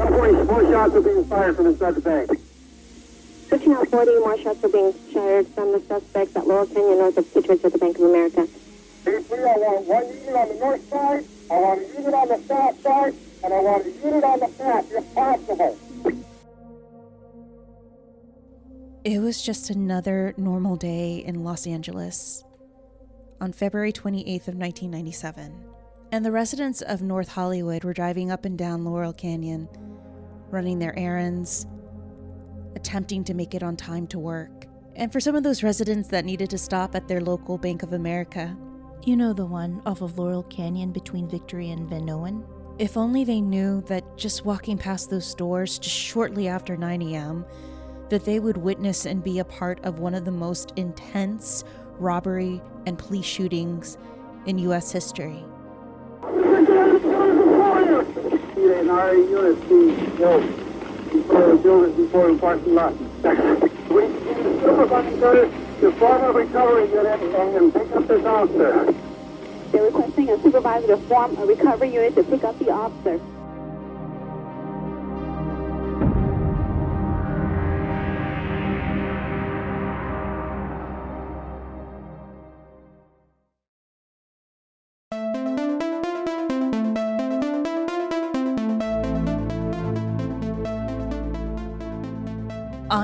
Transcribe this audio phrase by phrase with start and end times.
[0.00, 2.30] 1040, more shots are being fired from inside the bank.
[3.48, 7.18] Switching out 40, more shots are being fired from the suspects at Laurel Canyon north
[7.18, 8.48] of Citrus at the Bank of America.
[9.04, 12.28] Hey, three, I want one unit on the north side, I want a unit on
[12.28, 13.14] the south side,
[13.44, 15.78] and I want a unit on the front, if possible.
[19.04, 22.44] It was just another normal day in Los Angeles
[23.40, 25.52] on February 28th of 1997,
[26.12, 29.68] and the residents of North Hollywood were driving up and down Laurel Canyon,
[30.50, 31.66] running their errands,
[32.76, 34.66] attempting to make it on time to work.
[34.96, 37.92] And for some of those residents that needed to stop at their local Bank of
[37.92, 38.56] America,
[39.02, 42.44] You know the one off of Laurel Canyon between Victory and Vanowen?
[42.80, 47.44] if only they knew that just walking past those stores just shortly after 9 a.m.,
[48.08, 51.62] that they would witness and be a part of one of the most intense
[51.98, 53.98] robbery and police shootings
[54.46, 54.90] in U.S.
[54.90, 55.44] history.
[58.70, 60.40] An RA unit to go
[61.10, 62.94] before the building, before the parking lot.
[63.90, 68.94] We need supervisor to form a recovery unit and pick up this officer.
[69.72, 73.20] They're requesting a supervisor to form a recovery unit to pick up the officer.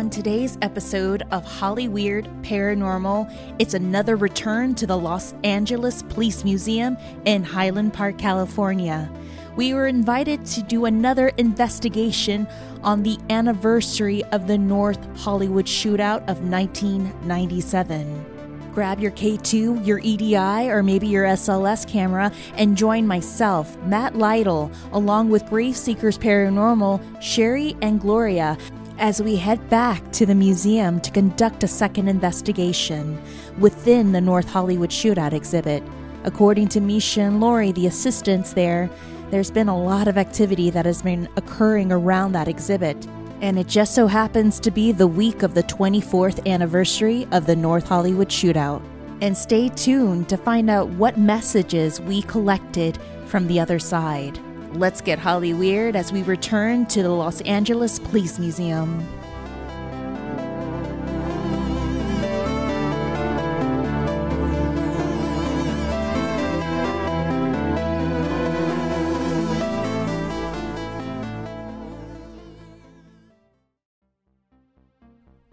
[0.06, 6.44] On today's episode of Holly Weird Paranormal, it's another return to the Los Angeles Police
[6.44, 9.10] Museum in Highland Park, California.
[9.56, 12.46] We were invited to do another investigation
[12.84, 18.27] on the anniversary of the North Hollywood shootout of 1997.
[18.74, 24.70] Grab your K2, your EDI, or maybe your SLS camera and join myself, Matt Lytle,
[24.92, 28.56] along with Grave Seekers Paranormal, Sherry and Gloria,
[28.98, 33.20] as we head back to the museum to conduct a second investigation
[33.58, 35.83] within the North Hollywood Shootout exhibit.
[36.24, 38.90] According to Misha and Lori, the assistants there,
[39.30, 42.96] there's been a lot of activity that has been occurring around that exhibit.
[43.42, 47.57] And it just so happens to be the week of the 24th anniversary of the
[47.57, 48.83] North Hollywood Shootout.
[49.20, 54.39] And stay tuned to find out what messages we collected from the other side.
[54.72, 59.06] Let's get Holly Weird as we return to the Los Angeles Police Museum.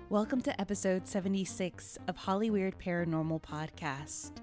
[0.10, 4.43] Welcome to episode 76 of Holly Weird Paranormal Podcast.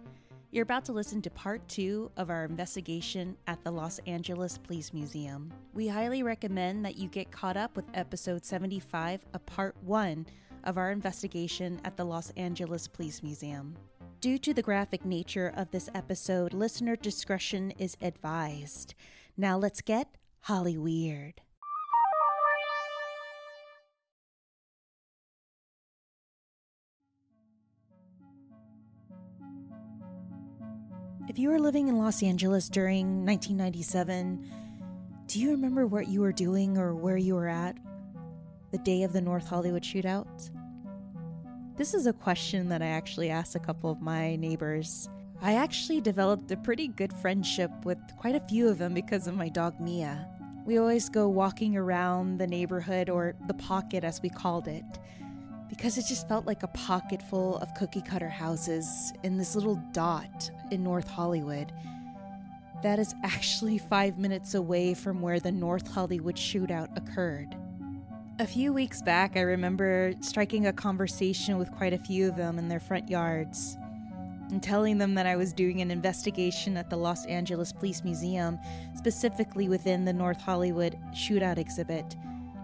[0.52, 4.92] You're about to listen to part two of our investigation at the Los Angeles Police
[4.92, 5.52] Museum.
[5.74, 10.26] We highly recommend that you get caught up with episode 75 of part one
[10.64, 13.76] of our investigation at the Los Angeles Police Museum.
[14.20, 18.94] Due to the graphic nature of this episode, listener discretion is advised.
[19.36, 21.42] Now let's get Holly Weird.
[31.30, 34.50] If you were living in Los Angeles during 1997,
[35.28, 37.76] do you remember what you were doing or where you were at
[38.72, 40.50] the day of the North Hollywood shootout?
[41.76, 45.08] This is a question that I actually asked a couple of my neighbors.
[45.40, 49.36] I actually developed a pretty good friendship with quite a few of them because of
[49.36, 50.26] my dog Mia.
[50.66, 54.82] We always go walking around the neighborhood or the pocket as we called it
[55.70, 59.76] because it just felt like a pocket full of cookie cutter houses in this little
[59.92, 61.72] dot in North Hollywood.
[62.82, 67.56] That is actually five minutes away from where the North Hollywood shootout occurred.
[68.40, 72.58] A few weeks back, I remember striking a conversation with quite a few of them
[72.58, 73.76] in their front yards
[74.50, 78.58] and telling them that I was doing an investigation at the Los Angeles Police Museum,
[78.96, 82.16] specifically within the North Hollywood shootout exhibit.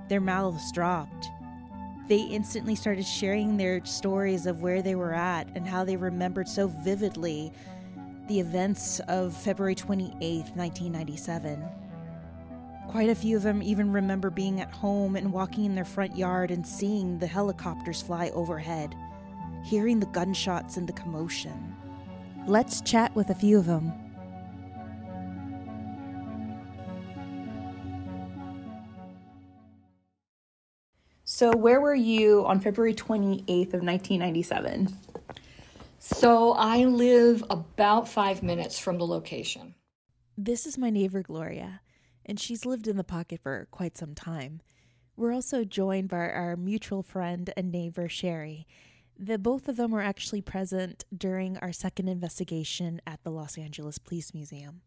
[0.09, 1.29] Their mouths dropped
[2.09, 6.49] they instantly started sharing their stories of where they were at and how they remembered
[6.49, 7.53] so vividly
[8.29, 11.65] the events of February 28th, 1997.
[12.89, 16.17] Quite a few of them even remember being at home and walking in their front
[16.17, 18.95] yard and seeing the helicopters fly overhead,
[19.65, 21.75] hearing the gunshots and the commotion.
[22.47, 23.93] Let's chat with a few of them.
[31.37, 34.89] So, where were you on February 28th of 1997?
[35.99, 39.75] So I live about five minutes from the location.
[40.39, 41.83] This is my neighbor Gloria,
[42.25, 44.63] and she's lived in the pocket for quite some time.
[45.15, 48.67] We're also joined by our mutual friend and neighbor, Sherry.
[49.19, 53.99] The both of them were actually present during our second investigation at the Los Angeles
[53.99, 54.81] Police Museum.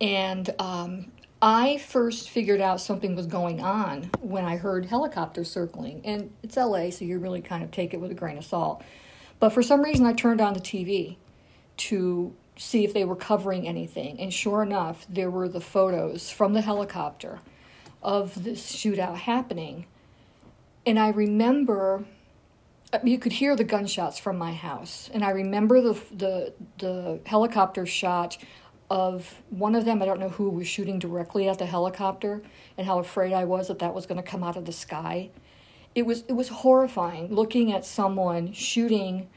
[0.00, 6.00] And um, I first figured out something was going on when I heard helicopters circling.
[6.04, 8.82] And it's LA, so you really kind of take it with a grain of salt.
[9.40, 11.16] But for some reason, I turned on the TV
[11.76, 14.20] to see if they were covering anything.
[14.20, 17.40] And sure enough, there were the photos from the helicopter
[18.02, 19.86] of this shootout happening.
[20.86, 22.04] And I remember
[23.02, 27.84] you could hear the gunshots from my house and i remember the the the helicopter
[27.86, 28.38] shot
[28.94, 32.40] of one of them i don't know who was shooting directly at the helicopter
[32.78, 35.30] and how afraid i was that that was going to come out of the sky.
[35.94, 39.28] It was it was horrifying looking at someone shooting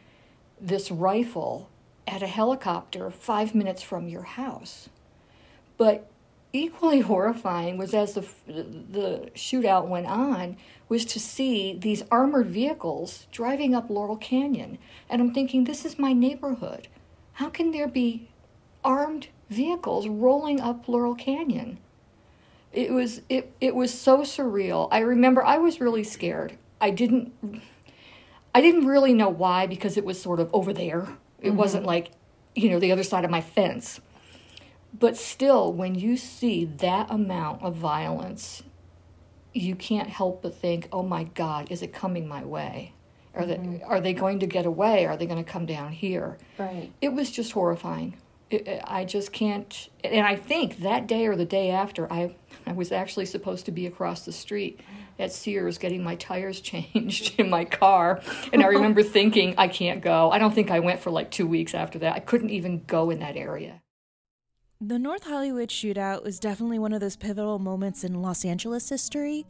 [0.61, 1.69] this rifle
[2.07, 4.89] at a helicopter 5 minutes from your house.
[5.77, 6.09] But
[6.53, 10.57] equally horrifying was as the the shootout went on
[10.89, 14.77] was to see these armored vehicles driving up Laurel Canyon.
[15.09, 16.87] And I'm thinking this is my neighborhood.
[17.33, 18.29] How can there be
[18.83, 21.79] armed vehicles rolling up Laurel Canyon
[22.73, 27.33] it was it it was so surreal I remember I was really scared I didn't
[28.53, 31.07] I didn't really know why because it was sort of over there
[31.41, 31.57] it mm-hmm.
[31.57, 32.11] wasn't like
[32.55, 34.01] you know the other side of my fence
[34.97, 38.63] but still, when you see that amount of violence,
[39.53, 42.93] you can't help but think, oh my God, is it coming my way?
[43.35, 43.77] Are, mm-hmm.
[43.77, 45.05] they, are they going to get away?
[45.05, 46.37] Are they going to come down here?
[46.57, 46.91] Right.
[47.01, 48.15] It was just horrifying.
[48.51, 49.89] I just can't.
[50.03, 52.35] And I think that day or the day after, I,
[52.65, 54.79] I was actually supposed to be across the street
[55.19, 58.21] at Sears getting my tires changed in my car.
[58.53, 60.31] And I remember thinking, I can't go.
[60.31, 62.15] I don't think I went for like two weeks after that.
[62.15, 63.81] I couldn't even go in that area.
[64.79, 69.45] The North Hollywood shootout was definitely one of those pivotal moments in Los Angeles history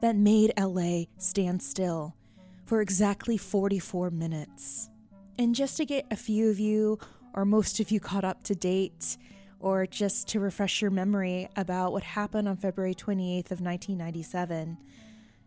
[0.00, 2.14] that made LA stand still
[2.64, 4.88] for exactly 44 minutes.
[5.36, 6.98] And just to get a few of you,
[7.34, 9.16] or most of you, caught up to date,
[9.60, 14.78] or just to refresh your memory about what happened on February 28th of 1997,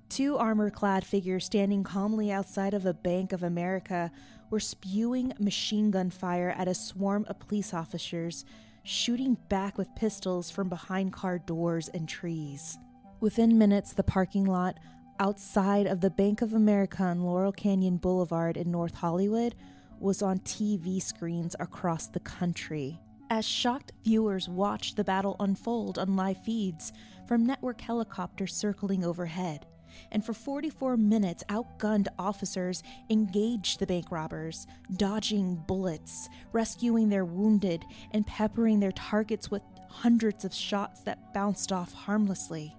[0.10, 4.12] two armor-clad figures standing calmly outside of a Bank of America
[4.50, 8.44] were spewing machine gun fire at a swarm of police officers
[8.84, 12.78] shooting back with pistols from behind car doors and trees.
[13.22, 14.78] Within minutes, the parking lot
[15.20, 19.56] outside of the Bank of America on Laurel Canyon Boulevard in North Hollywood
[20.02, 23.00] was on TV screens across the country.
[23.30, 26.92] As shocked viewers watched the battle unfold on live feeds
[27.28, 29.66] from network helicopters circling overhead,
[30.12, 34.68] and for 44 minutes, outgunned officers engaged the bank robbers,
[34.98, 41.72] dodging bullets, rescuing their wounded, and peppering their targets with hundreds of shots that bounced
[41.72, 42.76] off harmlessly.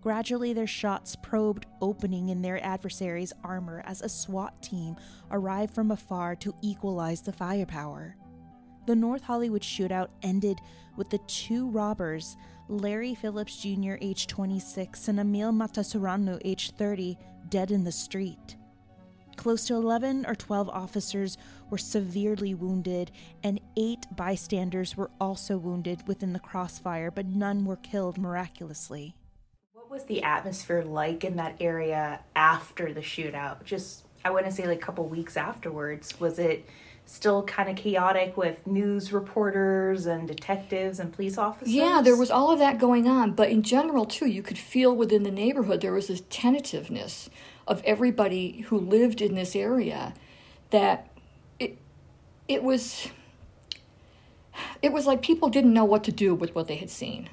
[0.00, 4.96] Gradually, their shots probed opening in their adversary's armor as a SWAT team
[5.30, 8.16] arrived from afar to equalize the firepower.
[8.86, 10.60] The North Hollywood shootout ended
[10.96, 12.36] with the two robbers
[12.68, 17.18] Larry Phillips Jr., age 26, and Emil Matasareanu, age 30,
[17.48, 18.56] dead in the street.
[19.36, 21.38] Close to 11 or 12 officers
[21.70, 23.10] were severely wounded,
[23.42, 29.14] and eight bystanders were also wounded within the crossfire, but none were killed miraculously.
[29.98, 33.64] Was the atmosphere like in that area after the shootout?
[33.64, 36.20] Just, I want to say, like a couple weeks afterwards.
[36.20, 36.64] Was it
[37.04, 41.74] still kind of chaotic with news reporters and detectives and police officers.
[41.74, 44.94] Yeah, there was all of that going on, but in general too, you could feel
[44.94, 47.30] within the neighborhood there was this tentativeness
[47.66, 50.12] of everybody who lived in this area
[50.70, 51.08] that
[51.58, 51.78] it
[52.46, 53.08] it was
[54.82, 57.30] it was like people didn't know what to do with what they had seen.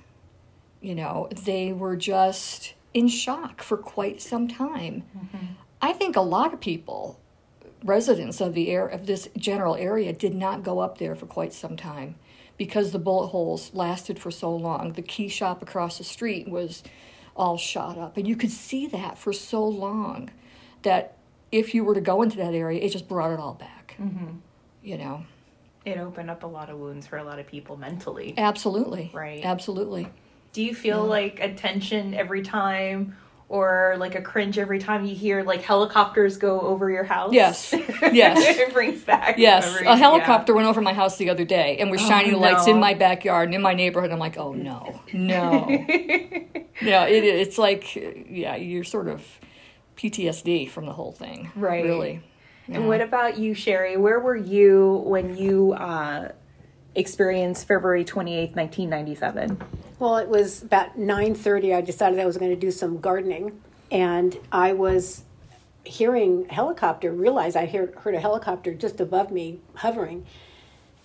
[0.86, 5.04] You know, they were just in shock for quite some time.
[5.18, 5.46] Mm-hmm.
[5.82, 7.20] I think a lot of people
[7.84, 11.54] residents of the air of this general area did not go up there for quite
[11.54, 12.16] some time
[12.58, 14.94] because the bullet holes lasted for so long.
[14.94, 16.84] The key shop across the street was
[17.36, 20.30] all shot up, and you could see that for so long
[20.84, 21.18] that
[21.52, 23.96] if you were to go into that area, it just brought it all back.
[24.00, 24.38] Mm-hmm.
[24.84, 25.26] You know,
[25.84, 28.34] it opened up a lot of wounds for a lot of people mentally.
[28.38, 29.44] Absolutely, right?
[29.44, 30.08] Absolutely.
[30.56, 31.10] Do you feel yeah.
[31.10, 33.18] like a tension every time?
[33.48, 37.32] or like a cringe every time you hear like helicopters go over your house.
[37.32, 37.72] Yes,
[38.12, 39.38] yes, it brings back.
[39.38, 39.88] Yes, memories.
[39.88, 40.56] a helicopter yeah.
[40.56, 42.40] went over my house the other day and was oh, shining no.
[42.40, 44.12] lights in my backyard and in my neighborhood.
[44.12, 45.68] I'm like, oh no, no.
[46.82, 49.24] yeah, it, it's like yeah, you're sort of
[49.96, 51.84] PTSD from the whole thing, right?
[51.84, 52.24] Really.
[52.68, 52.78] Yeah.
[52.78, 53.96] And what about you, Sherry?
[53.96, 56.32] Where were you when you uh,
[56.96, 59.62] experienced February 28th, 1997?
[60.00, 61.74] Well, it was about nine thirty.
[61.74, 63.62] I decided I was going to do some gardening,
[63.92, 65.24] and I was
[65.86, 67.12] hearing helicopter.
[67.12, 70.26] Realized I heard heard a helicopter just above me hovering,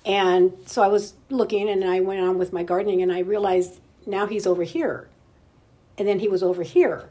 [0.04, 3.80] and so I was looking, and I went on with my gardening, and I realized
[4.06, 5.08] now he's over here,
[5.96, 7.08] and then he was over here,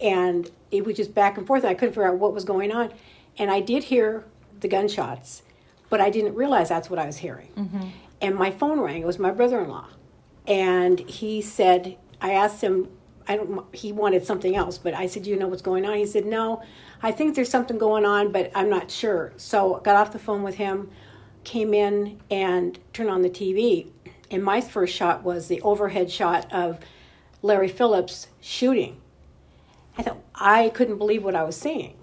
[0.00, 1.64] and it was just back and forth.
[1.64, 2.92] I couldn't figure out what was going on,
[3.38, 4.24] and I did hear
[4.60, 5.42] the gunshots,
[5.90, 7.48] but I didn't realize that's what I was hearing.
[7.56, 7.88] Mm-hmm.
[8.20, 9.02] And my phone rang.
[9.02, 9.86] It was my brother-in-law,
[10.46, 12.88] and he said, I asked him.
[13.30, 13.74] I don't.
[13.74, 16.62] He wanted something else, but I said, you know what's going on?" He said, "No,
[17.02, 20.42] I think there's something going on, but I'm not sure." So got off the phone
[20.42, 20.90] with him,
[21.44, 23.88] came in and turned on the TV,
[24.30, 26.80] and my first shot was the overhead shot of
[27.42, 28.98] Larry Phillips shooting.
[29.98, 31.98] I thought I couldn't believe what I was seeing,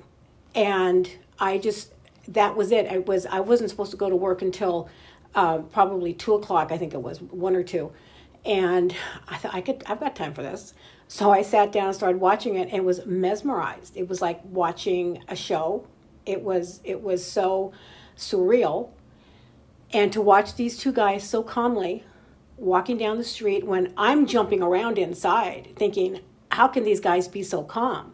[0.54, 1.92] and I just
[2.28, 2.88] that was it.
[2.88, 4.90] I was I wasn't supposed to go to work until
[5.34, 6.72] uh, probably two o'clock.
[6.72, 7.92] I think it was one or two,
[8.46, 8.96] and
[9.28, 10.74] I thought I could I've got time for this.
[11.08, 13.96] So I sat down and started watching it and was mesmerized.
[13.96, 15.88] It was like watching a show.
[16.26, 17.74] It was it was so
[18.18, 18.90] surreal,
[19.92, 22.04] and to watch these two guys so calmly
[22.58, 27.44] walking down the street when I'm jumping around inside, thinking, how can these guys be
[27.44, 28.14] so calm?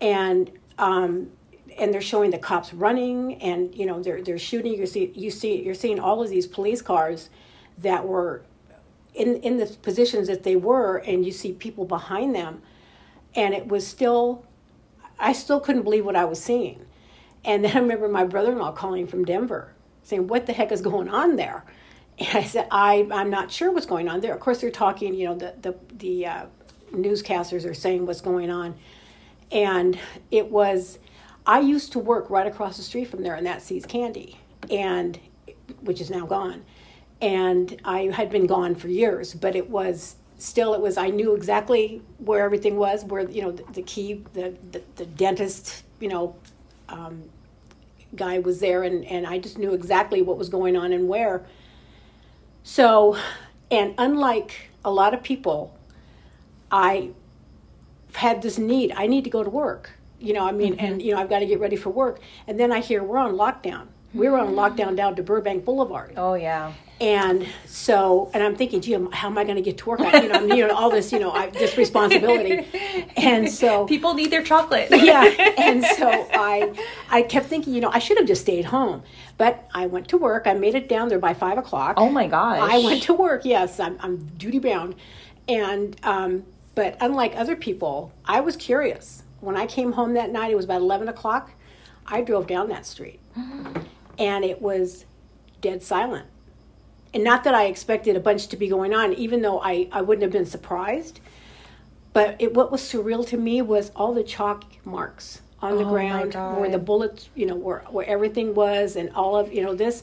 [0.00, 1.30] And um,
[1.78, 4.74] and they're showing the cops running, and you know they're they're shooting.
[4.74, 7.30] You see you see you're seeing all of these police cars
[7.78, 8.42] that were
[9.14, 12.62] in in the positions that they were, and you see people behind them,
[13.34, 14.44] and it was still,
[15.18, 16.84] I still couldn't believe what I was seeing.
[17.44, 21.08] And then I remember my brother-in-law calling from Denver, saying, "What the heck is going
[21.08, 21.64] on there?"
[22.18, 24.34] And I said, I, I'm not sure what's going on there.
[24.34, 26.46] Of course, they're talking, you know, the, the, the uh,
[26.92, 28.74] newscasters are saying what's going on.
[29.52, 29.96] And
[30.32, 30.98] it was,
[31.48, 34.38] I used to work right across the street from there, and that See's Candy,
[34.70, 35.18] and
[35.80, 36.62] which is now gone.
[37.22, 41.34] And I had been gone for years, but it was still, it was, I knew
[41.34, 46.08] exactly where everything was, where, you know, the, the key, the, the, the dentist, you
[46.08, 46.36] know,
[46.90, 47.24] um,
[48.14, 51.46] guy was there, and, and I just knew exactly what was going on and where.
[52.62, 53.16] So,
[53.70, 55.74] and unlike a lot of people,
[56.70, 57.10] I
[58.12, 58.92] had this need.
[58.92, 59.97] I need to go to work.
[60.20, 62.20] You know, I mean, and you know, I've got to get ready for work.
[62.46, 63.86] And then I hear we're on lockdown.
[64.14, 66.14] We were on lockdown down to Burbank Boulevard.
[66.16, 66.72] Oh yeah.
[67.00, 70.00] And so, and I'm thinking, gee, how am I going to get to work?
[70.00, 72.66] I, you know, you know, all this, you know, I, this responsibility.
[73.16, 74.88] And so, People need their chocolate.
[75.04, 75.22] yeah
[75.58, 76.74] and so i
[77.10, 79.02] i kept thinking you know i should have just stayed home
[79.36, 82.26] but i went to work i made it down there by five o'clock Oh my
[82.26, 82.58] gosh.
[82.60, 84.94] i went to work yes i'm, I'm duty bound
[85.46, 86.44] and um,
[86.74, 90.64] but unlike other people i was curious when i came home that night it was
[90.64, 91.52] about 11 o'clock
[92.06, 93.20] i drove down that street.
[94.18, 95.04] And it was
[95.60, 96.26] dead silent.
[97.14, 100.02] And not that i expected a bunch to be going on even though i, I
[100.02, 101.20] wouldn't have been surprised.
[102.12, 105.90] But it, what was surreal to me was all the chalk marks on the Oh
[105.90, 109.74] ground where the bullets, you know, where where everything was, and all of you know
[109.74, 110.02] this,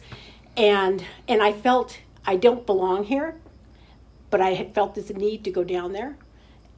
[0.56, 3.36] and and I felt I don't belong here,
[4.30, 6.18] but I had felt this need to go down there,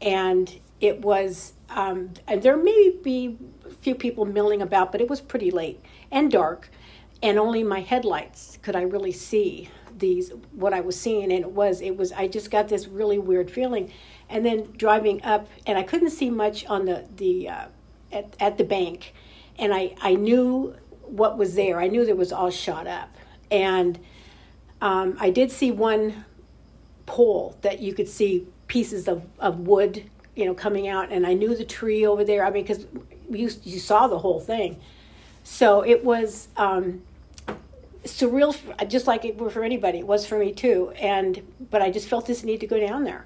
[0.01, 5.09] and it was um, and there may be a few people milling about, but it
[5.09, 5.79] was pretty late
[6.11, 6.69] and dark,
[7.21, 11.51] and only my headlights could I really see these what I was seeing, and it
[11.51, 13.91] was it was I just got this really weird feeling,
[14.29, 17.65] and then driving up, and I couldn't see much on the the uh,
[18.11, 19.13] at at the bank,
[19.57, 21.79] and I I knew what was there.
[21.79, 23.15] I knew there was all shot up,
[23.51, 23.99] and
[24.81, 26.25] um, I did see one
[27.05, 31.33] pole that you could see pieces of, of wood, you know, coming out, and I
[31.33, 32.45] knew the tree over there.
[32.45, 32.85] I mean, because
[33.29, 34.79] you you saw the whole thing,
[35.43, 37.01] so it was um,
[38.03, 38.55] surreal,
[38.87, 39.99] just like it were for anybody.
[39.99, 41.41] It was for me too, and
[41.71, 43.25] but I just felt this need to go down there,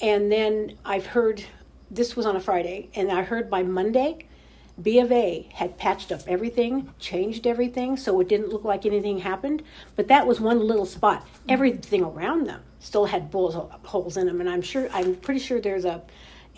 [0.00, 1.44] and then I've heard
[1.90, 4.24] this was on a Friday, and I heard by Monday.
[4.80, 9.18] B of A had patched up everything, changed everything, so it didn't look like anything
[9.18, 9.64] happened.
[9.96, 11.26] But that was one little spot.
[11.48, 15.60] Everything around them still had bullet holes in them, and I'm sure, I'm pretty sure
[15.60, 16.00] there's a,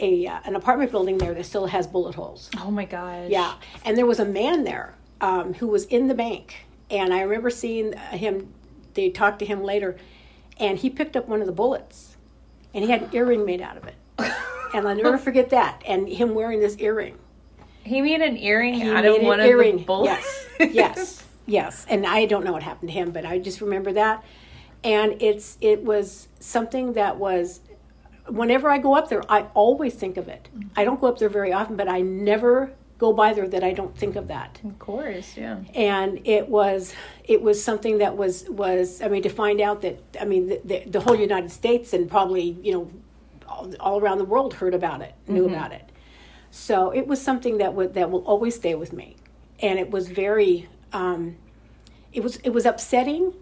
[0.01, 2.51] a uh, an apartment building there that still has bullet holes.
[2.59, 3.29] Oh my gosh.
[3.31, 3.55] Yeah,
[3.85, 7.51] and there was a man there um, who was in the bank, and I remember
[7.51, 8.53] seeing him.
[8.95, 9.97] They talked to him later,
[10.59, 12.17] and he picked up one of the bullets,
[12.75, 13.95] and he had an earring made out of it,
[14.75, 15.83] and I'll never forget that.
[15.87, 17.17] And him wearing this earring.
[17.85, 19.75] He made an earring He out of one earring.
[19.75, 20.47] of the bullets.
[20.59, 21.87] Yes, yes, yes.
[21.89, 24.25] And I don't know what happened to him, but I just remember that.
[24.83, 27.61] And it's it was something that was.
[28.31, 30.49] Whenever I go up there, I always think of it.
[30.77, 33.73] I don't go up there very often, but I never go by there that I
[33.73, 34.61] don't think of that.
[34.65, 35.59] Of course, yeah.
[35.75, 36.95] And it was
[37.25, 40.61] it was something that was was I mean to find out that I mean the,
[40.65, 42.91] the, the whole United States and probably you know
[43.49, 45.55] all, all around the world heard about it, knew Mm-hmm.
[45.55, 45.85] about it.
[46.51, 49.17] So it was something that would that will always stay with me,
[49.61, 51.37] and it was very um,
[52.13, 53.33] it was it was upsetting,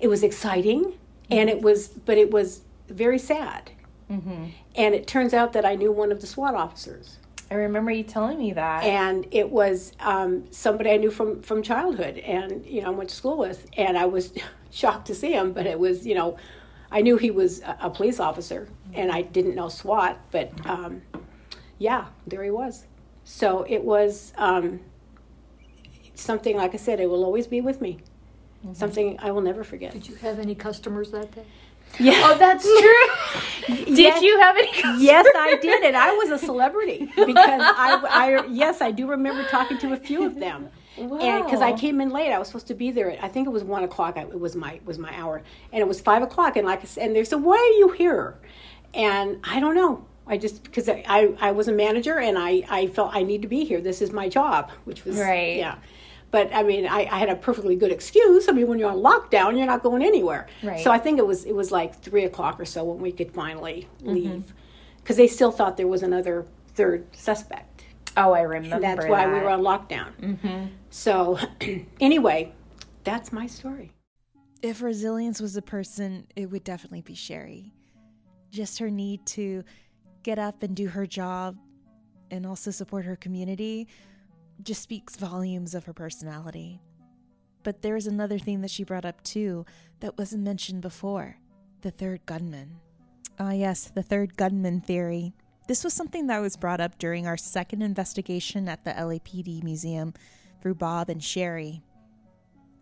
[0.00, 0.94] it was exciting,
[1.30, 3.70] and it was but it was very sad.
[4.10, 7.18] And it turns out that I knew one of the SWAT officers
[7.50, 8.84] I remember you telling me that.
[8.84, 13.10] and it was um, somebody I knew from from childhood, and you know I went
[13.10, 14.32] to school with, and I was
[14.70, 15.52] shocked to see him.
[15.52, 16.36] But it was you know,
[16.90, 21.02] I knew he was a, a police officer, and I didn't know SWAT, but um,
[21.78, 22.84] yeah, there he was.
[23.24, 24.80] So it was um,
[26.14, 27.98] something like I said, it will always be with me.
[28.72, 29.92] Something I will never forget.
[29.92, 31.44] Did you have any customers that day?
[31.98, 32.20] Yeah.
[32.24, 32.64] oh, that's
[33.66, 33.84] true.
[33.86, 34.22] Did Yes.
[34.22, 34.70] you have any?
[35.02, 39.44] yes, I did, and I was a celebrity because I, I, yes, I do remember
[39.44, 42.68] talking to a few of them, and because I came in late, I was supposed
[42.68, 43.10] to be there.
[43.10, 44.16] At, I think it was one o'clock.
[44.16, 45.42] I, it was my was my hour,
[45.72, 46.56] and it was five o'clock.
[46.56, 48.36] And like I said, and they said, "Why are you here?"
[48.94, 50.06] And I don't know.
[50.26, 53.42] I just because I, I I was a manager and I I felt I need
[53.42, 53.80] to be here.
[53.80, 55.56] This is my job, which was Right.
[55.56, 55.76] Yeah.
[56.30, 58.48] But I mean, I, I had a perfectly good excuse.
[58.48, 60.46] I mean, when you're on lockdown, you're not going anywhere.
[60.62, 60.82] Right.
[60.84, 63.32] So I think it was it was like three o'clock or so when we could
[63.32, 64.12] finally Mm-hmm.
[64.12, 64.54] leave,
[64.98, 67.84] because they still thought there was another third suspect.
[68.16, 68.76] Oh, I remember.
[68.76, 70.12] And that's why we were on lockdown.
[70.20, 70.66] Mm-hmm.
[70.90, 71.38] So
[72.00, 72.52] anyway,
[73.04, 73.92] that's my story.
[74.60, 77.72] If resilience was a person, it would definitely be Sherry.
[78.50, 79.62] Just her need to
[80.24, 81.56] get up and do her job
[82.30, 83.86] and also support her community
[84.62, 86.80] just speaks volumes of her personality.
[87.62, 89.66] But there is another thing that she brought up too
[90.00, 91.38] that wasn't mentioned before
[91.82, 92.76] the third gunman.
[93.38, 95.32] Ah, yes, the third gunman theory.
[95.68, 100.14] This was something that was brought up during our second investigation at the LAPD museum
[100.60, 101.82] through Bob and Sherry.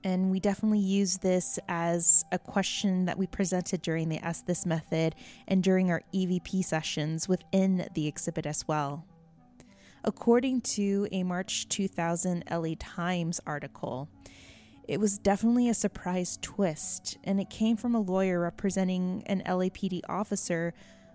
[0.04, 5.16] And we definitely use this as a question that we presented during the Estes method
[5.48, 9.04] and during our EVP sessions within the exhibit as well.
[10.08, 14.08] According to a March 2000 LA Times article,
[14.86, 20.02] it was definitely a surprise twist, and it came from a lawyer representing an LAPD
[20.08, 20.74] officer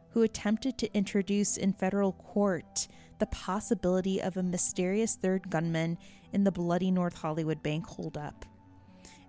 [0.10, 5.98] who attempted to introduce in federal court the possibility of a mysterious third gunman
[6.34, 8.46] in the bloody North Hollywood bank holdup.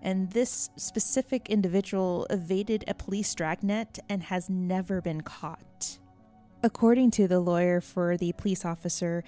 [0.02, 5.98] And this specific individual evaded a police dragnet and has never been caught.
[6.64, 9.22] According to the lawyer for the police officer,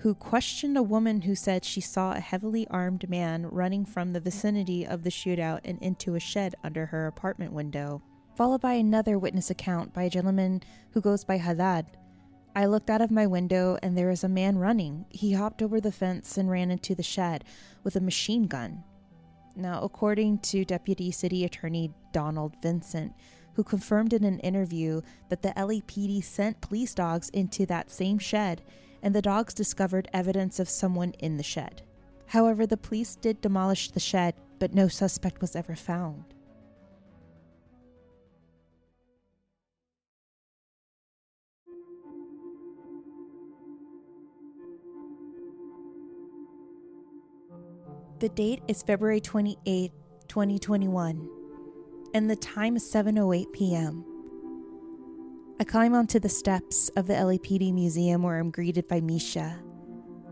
[0.00, 4.20] who questioned a woman who said she saw a heavily armed man running from the
[4.20, 8.02] vicinity of the shootout and into a shed under her apartment window,
[8.34, 11.84] followed by another witness account by a gentleman who goes by Haddad.
[12.56, 15.04] I looked out of my window and there was a man running.
[15.10, 17.44] He hopped over the fence and ran into the shed
[17.84, 18.82] with a machine gun.
[19.54, 23.12] Now, according to Deputy City Attorney Donald Vincent,
[23.52, 28.62] who confirmed in an interview that the LAPD sent police dogs into that same shed
[29.02, 31.82] and the dogs discovered evidence of someone in the shed.
[32.26, 36.24] However, the police did demolish the shed, but no suspect was ever found.
[48.20, 49.92] The date is February 28,
[50.28, 51.28] 2021,
[52.12, 54.04] and the time is 7:08 p.m.
[55.60, 59.60] I climb onto the steps of the LAPD museum where I'm greeted by Misha.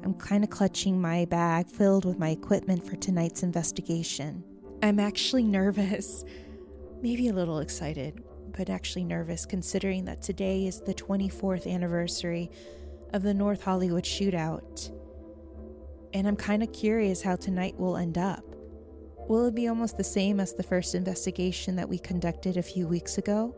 [0.02, 4.42] I'm kind of clutching my bag filled with my equipment for tonight's investigation.
[4.82, 6.24] I'm actually nervous,
[7.02, 8.24] maybe a little excited,
[8.56, 12.50] but actually nervous considering that today is the 24th anniversary
[13.12, 14.90] of the North Hollywood shootout.
[16.14, 18.46] And I'm kind of curious how tonight will end up.
[19.28, 22.88] Will it be almost the same as the first investigation that we conducted a few
[22.88, 23.54] weeks ago?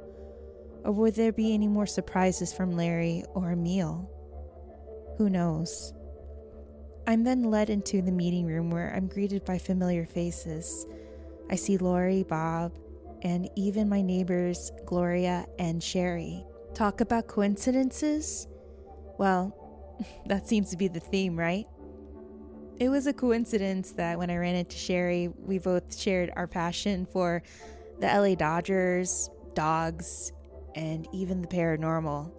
[0.85, 4.11] Or would there be any more surprises from Larry or Emil?
[5.19, 5.93] Who knows?
[7.07, 10.87] I'm then led into the meeting room where I'm greeted by familiar faces.
[11.51, 12.73] I see Lori, Bob,
[13.23, 16.45] and even my neighbors, Gloria and Sherry.
[16.75, 18.47] Talk about coincidences?
[19.19, 19.57] Well,
[20.27, 21.67] that seems to be the theme, right?
[22.79, 27.05] It was a coincidence that when I ran into Sherry, we both shared our passion
[27.05, 27.43] for
[27.99, 30.33] the LA Dodgers, dogs,
[30.75, 32.33] and even the paranormal.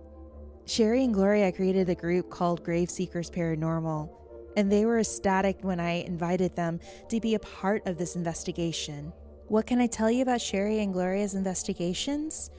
[0.66, 4.10] Sherry and Gloria created a group called Grave Seekers Paranormal,
[4.58, 9.12] and they were ecstatic when I invited them to be a part of this investigation.
[9.48, 12.52] What can I tell you about Sherry and Gloria's investigations?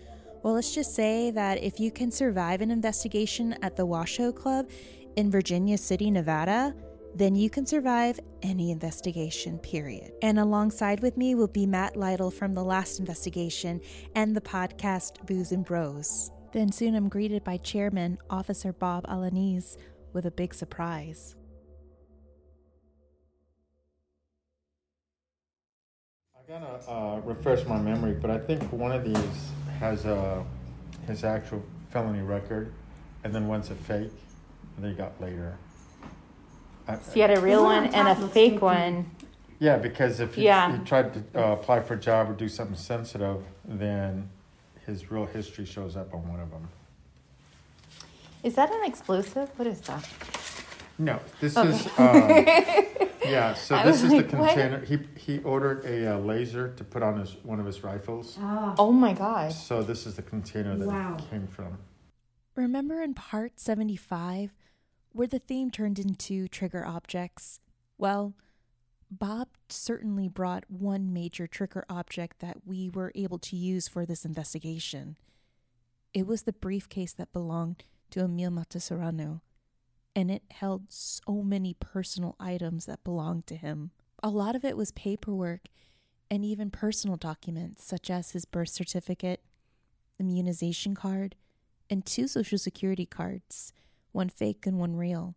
[0.42, 4.68] Well, let's just say that if you can survive an investigation at the Washoe Club,
[5.16, 6.74] in Virginia City, Nevada,
[7.14, 10.12] then you can survive any investigation, period.
[10.22, 13.80] And alongside with me will be Matt Lytle from the last investigation
[14.14, 16.30] and the podcast Booze and Bros.
[16.52, 19.76] Then soon I'm greeted by Chairman Officer Bob Alaniz
[20.12, 21.36] with a big surprise.
[26.36, 30.44] I gotta uh, refresh my memory, but I think one of these has a
[31.06, 32.72] his actual felony record,
[33.24, 34.12] and then one's a fake,
[34.76, 35.56] and they got later.
[36.88, 39.10] I- So you had a real one and a fake one.
[39.58, 40.76] yeah, because if he, Yeah.
[40.78, 44.28] he tried to uh, apply for a job or do something sensitive, then
[44.86, 46.68] his real history shows up on one of them.
[48.42, 49.50] Is that an explosive?
[49.56, 50.08] What is that?
[50.98, 51.68] No, this Okay.
[51.70, 53.54] is um, yeah.
[53.54, 54.54] So I this is like, the what?
[54.54, 54.84] container.
[54.84, 58.36] He he ordered a uh, laser to put on his one of his rifles.
[58.78, 59.52] Oh my god.
[59.52, 61.16] So this is the container that Wow.
[61.18, 61.78] it came from.
[62.56, 64.50] Remember in part 75
[65.14, 67.60] where the theme turned into trigger objects?
[67.98, 68.34] Well,
[69.10, 74.24] Bob certainly brought one major trigger object that we were able to use for this
[74.24, 75.16] investigation.
[76.14, 79.40] It was the briefcase that belonged to Emil Matasareanu,
[80.16, 83.90] and it held so many personal items that belonged to him.
[84.22, 85.68] A lot of it was paperwork
[86.30, 89.42] and even personal documents, such as his birth certificate,
[90.18, 91.36] immunization card,
[91.90, 93.74] and two social security cards,
[94.12, 95.34] one fake and one real.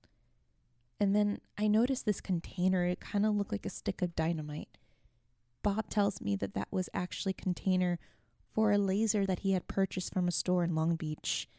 [0.99, 4.77] And then I noticed this container, it kind of looked like a stick of dynamite.
[5.63, 7.99] Bob tells me that that was actually container
[8.53, 11.49] for a laser that he had purchased from a store in Long Beach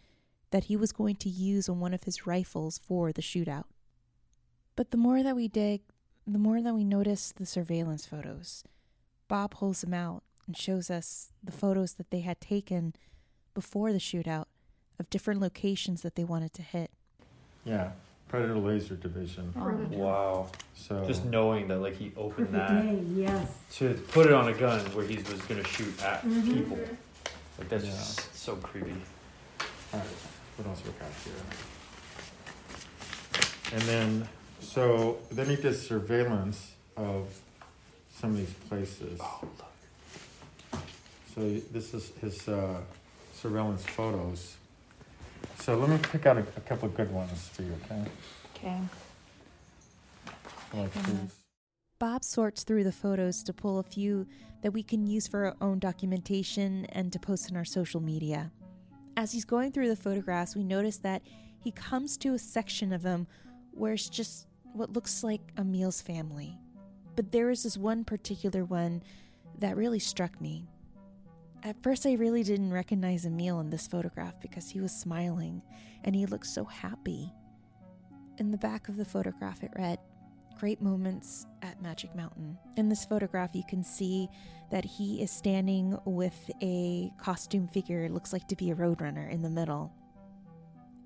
[0.51, 3.65] that he was going to use on one of his rifles for the shootout.
[4.77, 5.83] But the more that we dig,
[6.27, 8.65] the more that we notice the surveillance photos.
[9.29, 12.95] Bob pulls them out and shows us the photos that they had taken
[13.55, 14.47] before the shootout
[14.99, 16.91] of different locations that they wanted to hit.
[17.67, 17.91] Yeah,
[18.29, 19.53] Predator Laser Division.
[19.91, 20.49] Wow.
[20.77, 23.49] So Just knowing that, like, he opened Perfect that name, yes.
[23.79, 26.45] to put it on a gun where he was going to shoot at Mhm.
[26.55, 26.79] people.
[27.59, 27.91] Like, that's Yeah.
[27.91, 28.95] just so creepy.
[29.93, 30.09] all right,
[30.59, 31.33] what else we got here?
[33.73, 34.29] And then,
[34.61, 37.29] so then he did surveillance of
[38.21, 39.19] some of these places.
[39.23, 40.83] Oh, look.
[41.35, 41.41] So
[41.73, 42.81] this is his uh,
[43.35, 44.57] surveillance photos.
[45.59, 48.05] So let me pick out a, a couple of good ones for you, okay?
[48.55, 48.81] Okay.
[50.75, 51.37] Like these.
[51.99, 54.27] Bob sorts through the photos to pull a few
[54.63, 58.51] that we can use for our own documentation and to post on our social media.
[59.17, 61.23] As he's going through the photographs, we notice that
[61.59, 63.27] he comes to a section of them
[63.71, 66.59] where it's just what looks like Emil's family.
[67.15, 69.03] But there is this one particular one
[69.59, 70.69] that really struck me.
[71.67, 75.61] At first, I really didn't recognize Emil in this photograph because he was smiling
[76.05, 77.33] and he looked so happy.
[78.39, 79.99] In the back of the photograph, it read,
[80.61, 82.57] Great moments at Magic Mountain.
[82.77, 84.29] In this photograph, you can see
[84.71, 89.29] that he is standing with a costume figure, it looks like to be a roadrunner,
[89.29, 89.93] in the middle.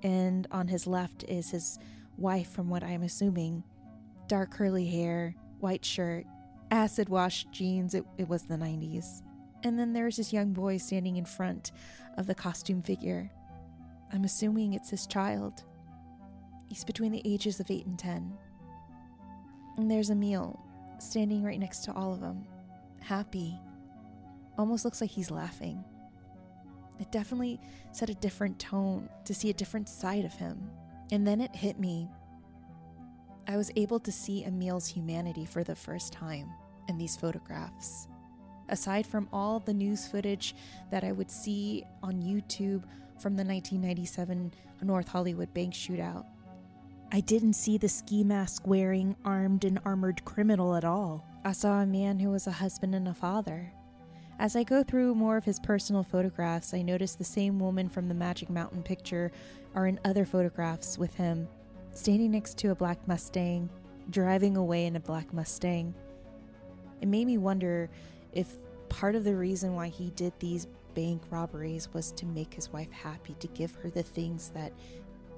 [0.03, 1.79] And on his left is his
[2.19, 3.65] wife, from what I'm assuming.
[4.29, 6.27] Dark curly hair, white shirt,
[6.71, 9.23] acid washed jeans, it, it was the 90s.
[9.63, 11.73] And then there's this young boy standing in front
[12.17, 13.31] of the costume figure.
[14.13, 15.65] I'm assuming it's his child.
[16.69, 18.33] He's between the ages of 8 and 10.
[19.77, 20.59] And there's Emil
[20.99, 22.47] standing right next to all of them,
[23.01, 23.59] happy.
[24.59, 25.83] Almost looks like he's laughing.
[26.99, 27.61] It definitely
[27.93, 30.71] set a different tone to see a different side of him.
[31.11, 32.09] And then it hit me.
[33.49, 36.49] I was able to see Emil's humanity for the first time
[36.89, 38.07] in these photographs.
[38.71, 40.55] Aside from all the news footage
[40.93, 42.85] that I would see on YouTube
[43.19, 46.25] from the 1997 North Hollywood bank shootout,
[47.13, 51.27] I didn't see the ski mask wearing, armed and armored criminal at all.
[51.45, 53.73] I saw a man who was a husband and a father.
[54.39, 58.07] As I go through more of his personal photographs, I notice the same woman from
[58.07, 59.33] the Magic Mountain picture
[59.75, 61.49] are in other photographs with him,
[61.93, 63.69] standing next to a black Mustang,
[64.11, 65.93] driving away in a black Mustang.
[67.01, 67.91] It made me wonder
[68.33, 72.73] if part of the reason why he did these bank robberies was to make his
[72.73, 74.73] wife happy, to give her the things that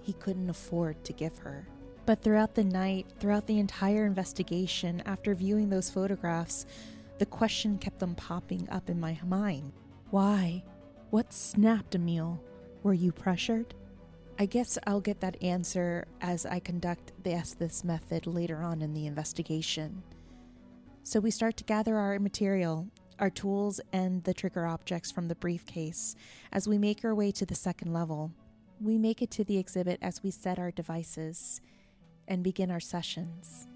[0.00, 1.66] he couldn't afford to give her.
[2.04, 6.66] But throughout the night, throughout the entire investigation, after viewing those photographs,
[7.18, 9.72] the question kept on popping up in my mind.
[10.10, 10.64] Why?
[11.10, 12.42] What snapped, Emil?
[12.82, 13.74] Were you pressured?
[14.38, 18.94] I guess I'll get that answer as I conduct the Estes method later on in
[18.94, 20.02] the investigation.
[21.04, 22.86] So we start to gather our material,
[23.18, 26.14] our tools, and the trigger objects from the briefcase
[26.52, 28.32] as we make our way to the second level.
[28.80, 31.60] We make it to the exhibit as we set our devices
[32.28, 33.66] and begin our sessions.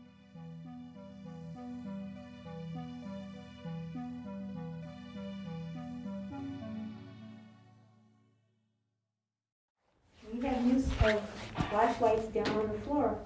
[10.33, 11.23] We have use of
[11.71, 13.19] flashlights down on the floor.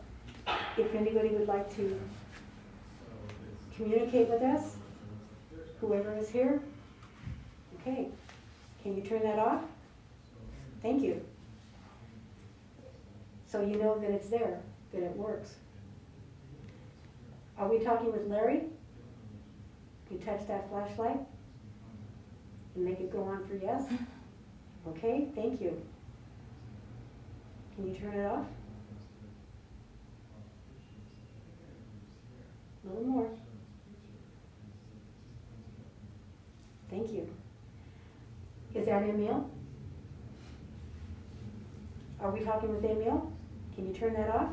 [0.79, 2.01] If anybody would like to
[3.81, 4.77] communicate with us,
[5.81, 6.61] whoever is here.
[7.81, 8.09] Okay,
[8.83, 9.62] can you turn that off?
[10.83, 11.25] Thank you.
[13.47, 14.61] So you know that it's there,
[14.93, 15.55] that it works.
[17.59, 18.64] Are we talking with Larry?
[20.11, 21.21] You touch that flashlight?
[22.75, 23.85] And make it go on for yes?
[24.88, 25.81] Okay, thank you.
[27.77, 28.47] Can you turn it off?
[32.85, 33.31] A little more.
[36.90, 37.29] Thank you.
[38.74, 39.48] Is that Emil?
[42.20, 43.33] Are we talking with Emil?
[43.74, 44.50] Can you turn that off?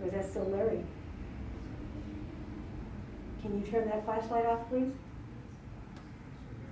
[0.00, 0.84] Or is that still Larry?
[3.40, 4.92] Can you turn that flashlight off, please?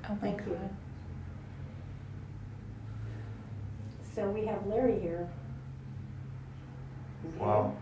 [0.05, 0.59] Oh my Thank you.
[4.15, 5.29] So we have Larry here.
[7.27, 7.39] Okay.
[7.39, 7.75] Wow.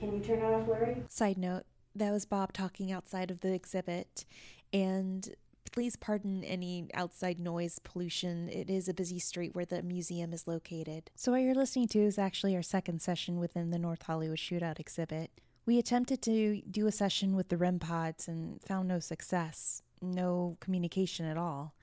[0.00, 1.02] Can you turn it off, Larry?
[1.08, 4.24] Side note, that was Bob talking outside of the exhibit.
[4.72, 5.34] And
[5.72, 8.48] please pardon any outside noise pollution.
[8.48, 11.10] It is a busy street where the museum is located.
[11.14, 14.78] So, what you're listening to is actually our second session within the North Hollywood Shootout
[14.78, 15.30] exhibit.
[15.66, 20.56] We attempted to do a session with the REM pods and found no success, no
[20.60, 21.74] communication at all.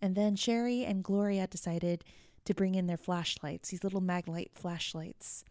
[0.00, 2.04] And then Sherry and Gloria decided
[2.44, 5.44] to bring in their flashlights, these little maglite flashlights.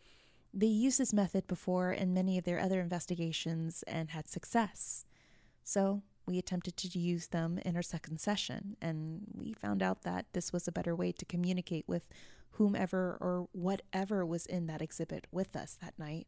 [0.53, 5.05] They used this method before in many of their other investigations and had success.
[5.63, 10.25] So we attempted to use them in our second session, and we found out that
[10.33, 12.03] this was a better way to communicate with
[12.51, 16.27] whomever or whatever was in that exhibit with us that night.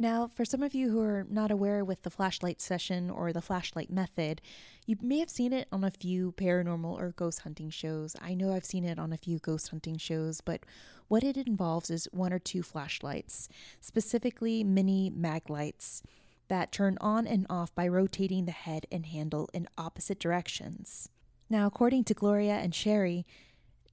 [0.00, 3.42] Now, for some of you who are not aware with the flashlight session or the
[3.42, 4.40] flashlight method,
[4.86, 8.16] you may have seen it on a few paranormal or ghost hunting shows.
[8.18, 10.64] I know I've seen it on a few ghost hunting shows, but
[11.08, 13.50] what it involves is one or two flashlights,
[13.82, 16.02] specifically mini mag lights
[16.48, 21.10] that turn on and off by rotating the head and handle in opposite directions.
[21.50, 23.26] Now, according to Gloria and Sherry,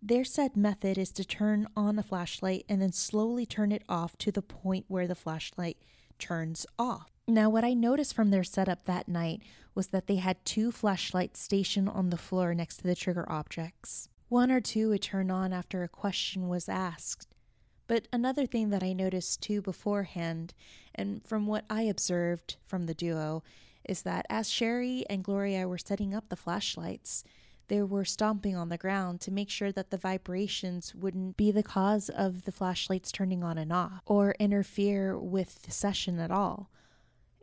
[0.01, 4.17] their said method is to turn on a flashlight and then slowly turn it off
[4.19, 5.77] to the point where the flashlight
[6.17, 7.11] turns off.
[7.27, 9.41] Now, what I noticed from their setup that night
[9.75, 14.09] was that they had two flashlights stationed on the floor next to the trigger objects.
[14.29, 17.27] One or two would turn on after a question was asked.
[17.87, 20.53] But another thing that I noticed too beforehand,
[20.93, 23.43] and from what I observed from the duo,
[23.87, 27.23] is that as Sherry and Gloria were setting up the flashlights,
[27.67, 31.63] they were stomping on the ground to make sure that the vibrations wouldn't be the
[31.63, 36.69] cause of the flashlights turning on and off or interfere with the session at all.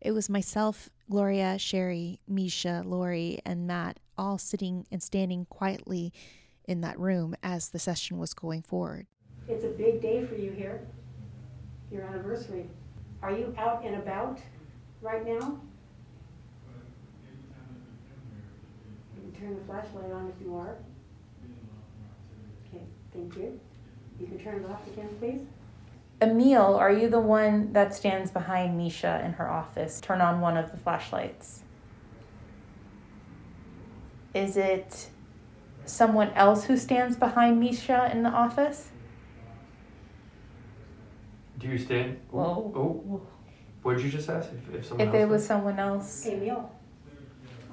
[0.01, 6.13] It was myself, Gloria, Sherry, Misha, Lori, and Matt all sitting and standing quietly
[6.67, 9.07] in that room as the session was going forward.
[9.49, 10.87] It's a big day for you here,
[11.91, 12.67] your anniversary.
[13.23, 14.41] Are you out and about
[15.01, 15.61] right now?
[19.17, 20.77] You can turn the flashlight on if you are.
[22.67, 23.61] Okay, thank you.
[24.19, 25.41] You can turn it off again, please.
[26.23, 30.01] Emil, are you the one that stands behind Misha in her office?
[30.01, 31.63] Turn on one of the flashlights.
[34.33, 35.09] Is it
[35.85, 38.91] someone else who stands behind Misha in the office?
[41.59, 42.19] Do you stand?
[42.33, 42.73] Ooh, Whoa.
[42.75, 43.27] Oh,
[43.83, 44.49] what did you just ask?
[44.51, 46.27] If, if someone If else it was someone else.
[46.27, 46.71] Emil.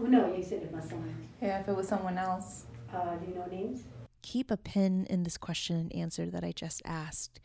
[0.02, 1.28] Oh, no, you said it must someone.
[1.42, 2.66] Yeah, if it was someone else.
[2.92, 3.84] Uh, do you know names?
[4.24, 7.40] Keep a pin in this question and answer that I just asked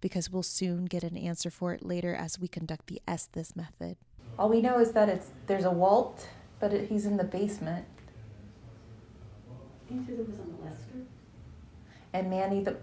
[0.00, 3.96] because we'll soon get an answer for it later as we conduct the Estes method.
[4.38, 6.28] All we know is that it's there's a Walt,
[6.60, 7.86] but it, he's in the basement.
[9.90, 11.06] You said it was on Lester.
[12.12, 12.76] And Manny, the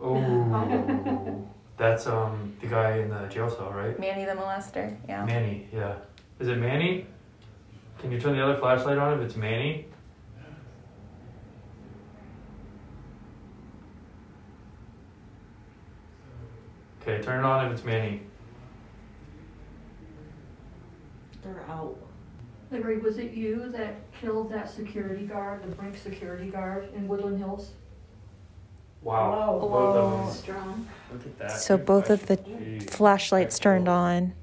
[0.00, 3.98] Oh, that's um the guy in the jail cell, right?
[3.98, 4.96] Manny the molester.
[5.08, 5.24] Yeah.
[5.24, 5.96] Manny, yeah.
[6.40, 7.06] Is it Manny?
[8.04, 9.86] Can you turn the other flashlight on if it's Manny?
[17.00, 18.20] Okay, turn it on if it's Manny.
[21.42, 21.96] They're out.
[22.70, 27.38] Larry, was it you that killed that security guard, the Brink security guard in Woodland
[27.38, 27.70] Hills?
[29.00, 29.58] Wow.
[29.58, 29.68] Whoa.
[29.68, 30.34] Both of them.
[30.34, 30.88] Strong.
[31.10, 31.50] Look at that.
[31.52, 32.80] So Good both of the question.
[32.80, 32.90] Jeez.
[32.90, 34.34] flashlights turned on.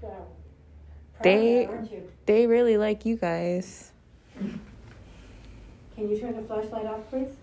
[0.00, 0.10] Wow.
[0.10, 2.11] Proud They- of that, aren't you?
[2.24, 3.90] They really like you guys.
[4.38, 7.34] Can you turn the flashlight off, please?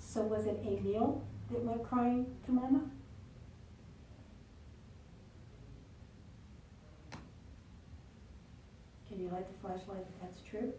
[0.00, 1.22] So was it Emil
[1.52, 2.80] that went crying to Mama?
[9.08, 10.72] Can you light the flashlight if that's true?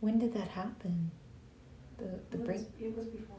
[0.00, 1.10] When did that happen?
[1.98, 2.58] The the It break.
[2.58, 3.36] was- It was before,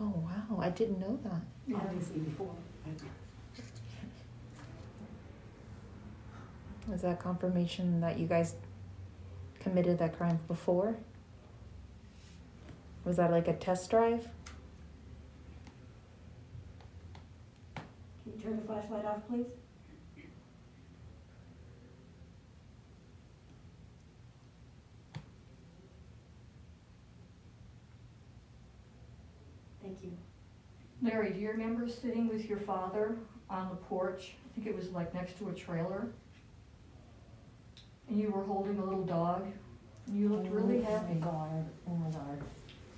[0.00, 1.42] Oh wow, I didn't know that.
[1.76, 2.54] obviously before.
[6.88, 8.56] Was that confirmation that you guys
[9.60, 10.96] committed that crime before?
[13.04, 14.28] Was that like a test drive?
[17.76, 19.46] Can you turn the flashlight off, please?
[29.82, 30.12] Thank you.
[31.02, 33.16] Larry, do you remember sitting with your father
[33.50, 34.34] on the porch?
[34.46, 36.06] I think it was like next to a trailer.
[38.08, 39.46] And you were holding a little dog.
[40.06, 41.14] And you looked really happy.
[41.14, 42.38] God, oh my god.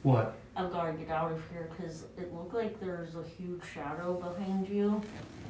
[0.02, 0.34] What?
[0.56, 4.68] I've gotta get out of here because it looked like there's a huge shadow behind
[4.68, 5.00] you.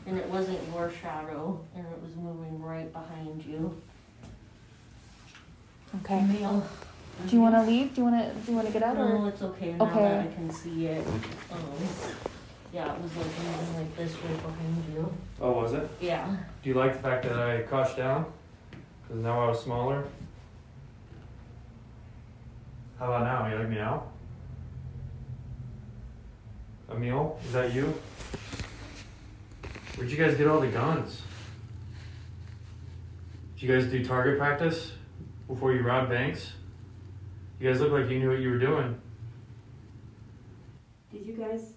[0.07, 3.81] And it wasn't your shadow, and it was moving right behind you.
[6.03, 6.23] Okay.
[6.45, 6.63] Ugh.
[7.27, 7.95] Do you want to leave?
[7.95, 9.29] Do you want to do you want to get out No, or?
[9.29, 10.01] it's okay now Okay.
[10.03, 11.07] that I can see it.
[11.51, 11.59] Um,
[12.75, 15.15] yeah, it was like moving like this right behind you.
[15.41, 15.89] Oh, was it?
[16.01, 16.37] Yeah.
[16.61, 18.27] Do you like the fact that I crouched down?
[19.03, 20.05] Because now I was smaller?
[22.99, 23.49] How about now?
[23.49, 24.03] You like me now?
[26.91, 27.95] Emil, is that you?
[29.95, 31.23] Where'd you guys get all the guns?
[33.55, 34.93] Did you guys do target practice
[35.47, 36.55] before you robbed banks?
[37.61, 39.01] You guys look like you knew what you were doing.
[41.13, 41.75] Did you guys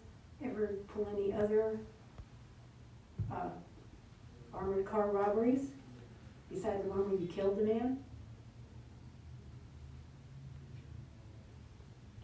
[0.50, 1.80] ever pull any other
[3.32, 3.50] uh,
[4.54, 5.72] armored car robberies
[6.50, 8.00] besides the one where you killed the man?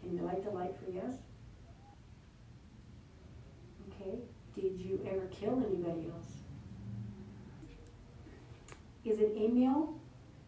[0.02, 1.14] Can you light the light for yes?
[3.90, 4.18] Okay.
[4.56, 6.28] Did you ever kill anybody else?
[9.06, 9.96] Is it Emil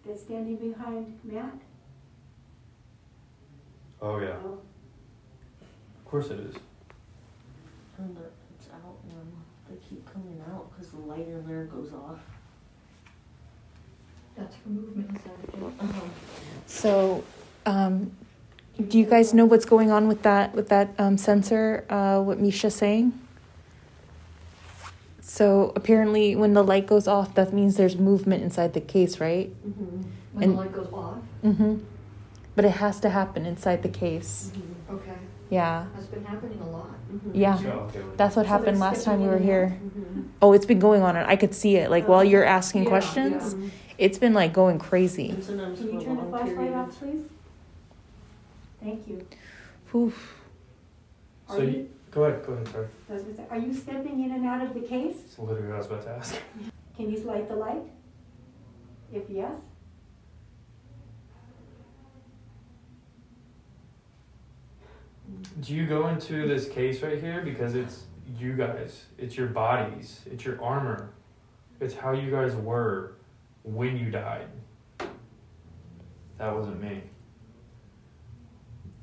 [0.05, 1.55] that's standing behind Matt?
[4.01, 4.37] Oh, yeah.
[4.43, 4.61] No?
[5.97, 6.55] Of course it is.
[7.97, 8.21] And the-
[8.57, 9.15] it's out now.
[9.69, 12.19] They keep coming out because the light in there goes off.
[14.37, 15.61] That's for movement inside the cage.
[15.79, 16.01] Uh-huh.
[16.67, 17.23] So,
[17.65, 18.11] um,
[18.89, 21.85] do you guys know what's going on with that with that um, sensor?
[21.89, 23.13] Uh, what Misha's saying.
[25.21, 29.49] So apparently, when the light goes off, that means there's movement inside the case, right?
[29.67, 30.01] Mm-hmm.
[30.33, 31.17] When And- the light goes off?
[31.43, 31.77] Mm-hmm.
[32.55, 34.51] But it has to happen inside the case.
[34.55, 34.95] Mm-hmm.
[34.95, 35.17] Okay.
[35.49, 35.85] Yeah.
[35.93, 36.89] That's been happening a lot.
[37.33, 37.57] Yeah.
[37.57, 39.77] So, That's what So happened last time you were here.
[39.83, 40.21] Mm-hmm.
[40.41, 41.15] Oh, it's been going on.
[41.15, 41.89] I could see it.
[41.91, 43.69] Like while you're asking Yeah, questions, yeah.
[43.97, 45.29] it's been like going crazy.
[45.29, 45.37] Can
[45.77, 46.75] you turn the flashlight periods.
[46.75, 47.21] off, please?
[48.81, 49.25] Thank you.
[49.93, 50.35] Oof.
[51.47, 52.87] So Are you, you, go ahead, go ahead, sorry.
[53.09, 55.15] I was gonna say, are you stepping in and out of the case?
[55.21, 56.35] That's literally what I was about to ask.
[56.97, 57.83] Can you light the light?
[59.13, 59.55] If yes,
[65.61, 68.03] Do you go into this case right here because it's
[68.37, 71.11] you guys, it's your bodies, it's your armor,
[71.79, 73.13] it's how you guys were
[73.63, 74.47] when you died.
[76.37, 77.01] That wasn't me.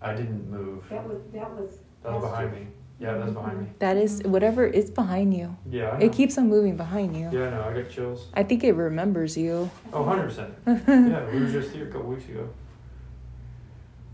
[0.00, 0.84] I didn't move.
[0.90, 1.78] that was, that was.
[2.02, 2.66] That was behind me.
[2.98, 3.34] Yeah, that's mm-hmm.
[3.34, 3.66] behind me.
[3.78, 5.56] That is whatever is behind you.
[5.68, 6.06] Yeah, I know.
[6.06, 7.30] It keeps on moving behind you.
[7.32, 7.62] Yeah, I know.
[7.62, 8.28] I got chills.
[8.34, 9.70] I think it remembers you.
[9.92, 10.52] Oh, 100%.
[10.66, 12.48] yeah, we were just here a couple weeks ago.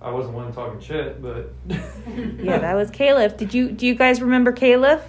[0.01, 1.53] I wasn't one talking shit, but
[2.43, 3.37] Yeah, that was Caliph.
[3.37, 5.03] Did you do you guys remember Caliph?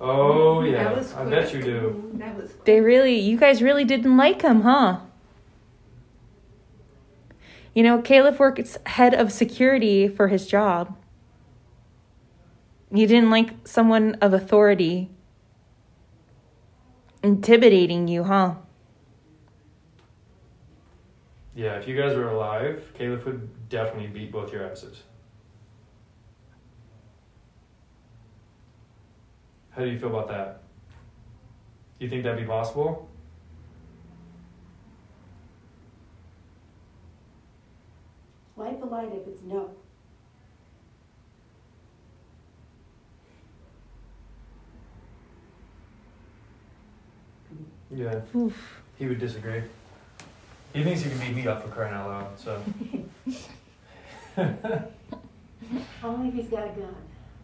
[0.00, 2.10] oh yeah, I bet you do.
[2.14, 5.00] That was They really you guys really didn't like him, huh?
[7.74, 10.96] You know, Caliph works head of security for his job.
[12.92, 15.10] You didn't like someone of authority
[17.22, 18.54] intimidating you, huh?
[21.54, 25.02] Yeah, if you guys were alive, Caliph would definitely beat both your asses.
[29.70, 30.62] How do you feel about that?
[31.98, 33.08] Do you think that'd be possible?
[38.56, 39.70] Light the light if it's no.
[47.92, 48.20] Yeah.
[48.34, 48.82] Oof.
[48.98, 49.62] He would disagree.
[50.74, 52.60] He thinks he can beat me up for crying out loud, so.
[56.02, 56.96] Only if he's got a gun.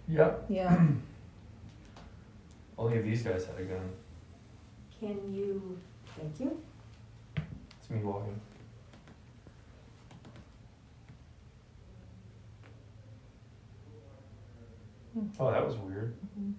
[0.09, 0.47] Yep.
[0.49, 0.77] Yeah.
[2.79, 3.89] Only if these guys had a gun.
[4.99, 5.79] Can you,
[6.19, 6.61] thank you.
[7.79, 8.41] It's me walking.
[15.15, 15.27] Hmm.
[15.39, 16.17] Oh, that was weird.
[16.37, 16.51] Mm-hmm.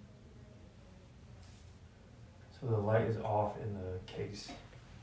[2.62, 4.54] So the light is off in the case.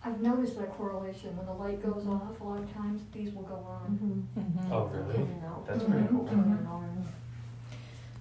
[0.09, 1.36] I've noticed that correlation.
[1.36, 2.12] When the light goes mm-hmm.
[2.12, 4.24] off, a lot of times these will go on.
[4.34, 4.40] Mm-hmm.
[4.40, 4.72] mm-hmm.
[4.72, 5.14] Oh, really?
[5.14, 5.66] Coming out.
[5.66, 5.92] That's mm-hmm.
[5.92, 6.24] pretty cool.
[6.24, 7.09] Coming on.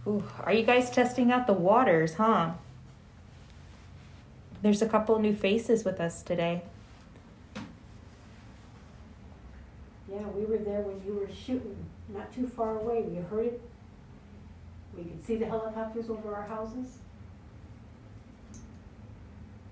[0.06, 2.52] Ooh, are you guys testing out the waters, huh?
[4.62, 6.64] There's a couple new faces with us today.
[10.10, 13.02] Yeah, we were there when you were shooting, not too far away.
[13.04, 13.62] We heard it.
[14.96, 16.98] We could see the helicopters over our houses.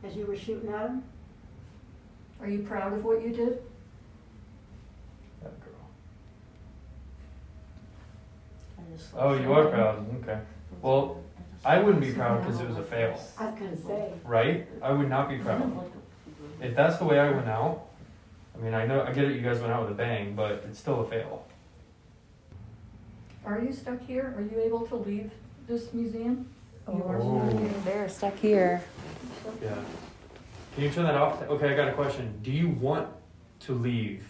[0.04, 1.04] As you were shooting at them.
[2.42, 3.62] Are you proud of what you did?
[5.42, 5.74] That girl.
[8.78, 10.06] I just Oh, you are proud.
[10.24, 10.40] Okay.
[10.82, 11.22] Well,
[11.64, 14.68] I wouldn't be proud because it was a fail, I was gonna say, right?
[14.84, 15.90] I would not be proud.
[16.62, 17.88] If that's the way I went out,
[18.56, 19.36] I mean, I know I get it.
[19.36, 21.46] You guys went out with a bang, but it's still a fail.
[23.46, 24.34] Are you stuck here?
[24.38, 25.32] Are you able to leave
[25.68, 26.48] this museum?
[26.88, 27.48] You are Oh.
[27.50, 27.74] stuck here.
[27.84, 28.82] They're stuck here.
[29.62, 29.76] Yeah.
[30.76, 31.42] Can you turn that off?
[31.42, 32.38] Okay, I got a question.
[32.44, 33.08] Do you want
[33.62, 34.28] to leave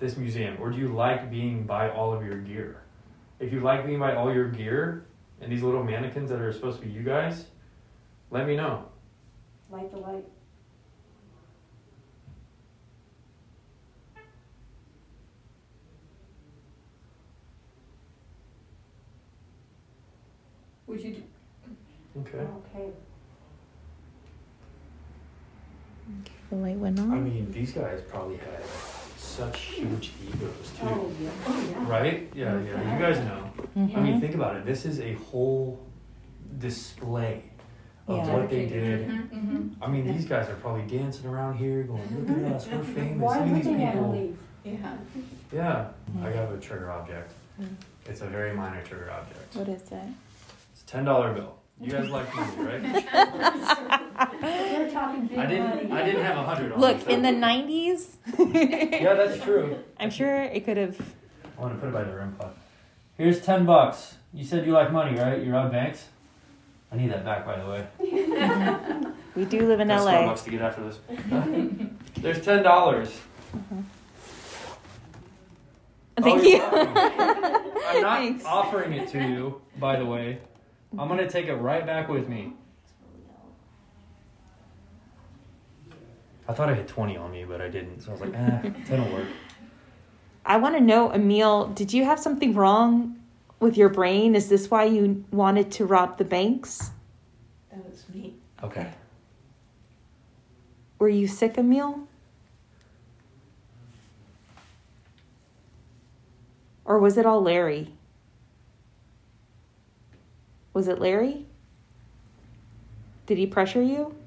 [0.00, 2.82] this museum or do you like being by all of your gear?
[3.38, 5.06] If you like being by all your gear
[5.40, 7.44] and these little mannequins that are supposed to be you guys,
[8.32, 8.86] let me know.
[9.70, 10.24] light the light.
[20.88, 21.22] Would you do?
[22.22, 22.38] Okay.
[22.38, 22.90] Okay.
[26.50, 28.64] The light went I mean, these guys probably had
[29.18, 30.86] such huge egos too.
[30.86, 31.30] Oh, yeah.
[31.46, 31.88] Oh, yeah.
[31.90, 32.30] Right?
[32.34, 32.94] Yeah, yeah.
[32.94, 33.44] You guys know.
[33.58, 34.02] I Mm-hmm.
[34.04, 34.64] mean, think about it.
[34.64, 35.78] This is a whole
[36.58, 37.44] display
[38.06, 38.34] of Yeah.
[38.36, 39.08] what they did.
[39.08, 39.82] Mm-hmm.
[39.82, 43.20] I mean, these guys are probably dancing around here, going, "Look at us, we're famous.
[43.20, 44.38] Why Look at these people." leave?
[44.64, 44.96] Yeah.
[45.52, 45.88] Yeah,
[46.24, 47.32] I have a trigger object.
[48.06, 49.54] It's a very minor trigger object.
[49.56, 50.08] What is it?
[50.72, 51.54] It's a ten dollar bill.
[51.80, 54.00] You guys like money, right?
[54.40, 55.88] They're talking big I didn't.
[55.88, 56.02] money.
[56.02, 58.16] I didn't have a hundred on Look, it, in the 90s,
[59.02, 59.78] Yeah, that's true.
[59.98, 61.00] I'm sure it could have.
[61.58, 62.54] I want to put it by the REM pod.
[63.16, 64.14] Here's ten bucks.
[64.32, 65.42] You said you like money, right?
[65.42, 66.06] You rob banks.
[66.92, 69.04] I need that back, by the way.
[69.34, 69.96] We do live in LA.
[69.96, 70.12] That's LA.
[70.34, 70.98] Starbucks to get after this.
[72.16, 73.10] There's ten dollars.
[73.56, 73.80] Mm-hmm.
[76.20, 76.60] Thank Oh, you.
[76.62, 78.44] I'm not Thanks.
[78.44, 80.38] offering it to you, by the way.
[80.98, 82.54] I'm gonna take it right back with me.
[86.48, 88.00] I thought I had 20 on me, but I didn't.
[88.00, 89.28] So I was like, ah, that'll work.
[90.46, 93.16] I want to know, Emil, did you have something wrong
[93.60, 94.34] with your brain?
[94.34, 96.90] Is this why you wanted to rob the banks?
[97.70, 98.34] That was me.
[98.64, 98.90] Okay.
[100.98, 102.08] Were you sick, Emil?
[106.86, 107.92] Or was it all Larry?
[110.72, 111.44] Was it Larry?
[113.26, 114.17] Did he pressure you?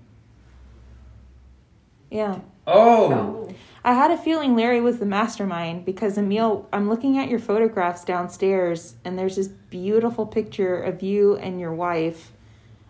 [2.11, 2.41] Yeah.
[2.67, 3.49] Oh!
[3.83, 8.03] I had a feeling Larry was the mastermind because Emil, I'm looking at your photographs
[8.03, 12.31] downstairs and there's this beautiful picture of you and your wife.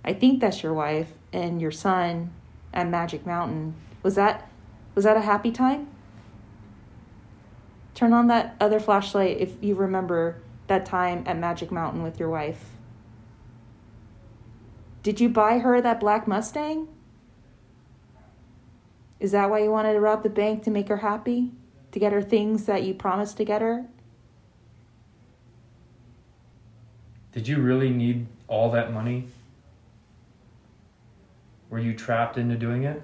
[0.04, 2.34] I think that's your wife and your son
[2.74, 3.76] at Magic Mountain.
[4.04, 4.50] Was that
[4.96, 5.88] was that a happy time?
[7.94, 12.30] Turn on that other flashlight if you remember that time at Magic Mountain with your
[12.30, 12.72] wife.
[15.04, 16.88] Did you buy her that black Mustang?
[19.22, 21.52] Is that why you wanted to rob the bank to make her happy?
[21.92, 23.86] To get her things that you promised to get her?
[27.32, 29.28] Did you really need all that money?
[31.70, 33.00] Were you trapped into doing it?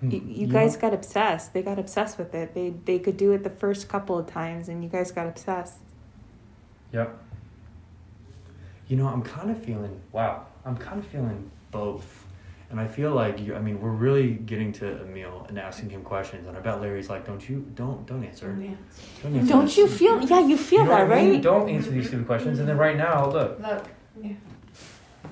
[0.00, 1.52] Hmm, you, you guys got obsessed.
[1.52, 2.54] They got obsessed with it.
[2.54, 5.78] They they could do it the first couple of times and you guys got obsessed.
[6.92, 7.16] Yep.
[8.88, 12.21] You know, I'm kind of feeling, wow, I'm kind of feeling both.
[12.72, 16.02] And I feel like you, I mean, we're really getting to Emil and asking him
[16.02, 16.48] questions.
[16.48, 18.46] And I bet Larry's like, don't you, don't, don't answer.
[18.50, 19.76] Don't, answer Don't this.
[19.76, 21.32] you feel yeah, you feel You know that, what I mean?
[21.34, 21.42] right?
[21.42, 22.60] Don't answer these stupid questions.
[22.60, 23.60] And then right now, look.
[23.60, 23.84] Look.
[24.22, 24.32] Yeah.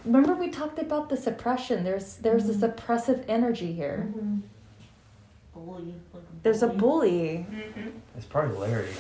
[0.05, 1.83] Remember we talked about the suppression.
[1.83, 2.93] There's there's a mm-hmm.
[2.93, 4.11] suppressive energy here.
[4.11, 4.41] Mm-hmm.
[5.55, 5.95] Bully.
[6.13, 7.47] Like a There's a bully.
[7.51, 7.81] Mm-hmm.
[7.81, 7.93] bully.
[8.19, 8.91] It's probably Larry.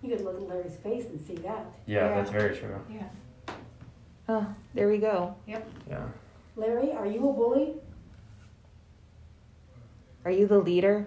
[0.00, 1.66] You could look at Larry's face and see that.
[1.86, 2.14] Yeah, Yeah.
[2.14, 2.80] that's very true.
[2.88, 3.54] Yeah.
[4.28, 5.34] Oh, there we go.
[5.48, 5.68] Yep.
[5.90, 6.04] Yeah.
[6.56, 7.74] Larry, are you a bully?
[10.24, 11.06] Are you the leader?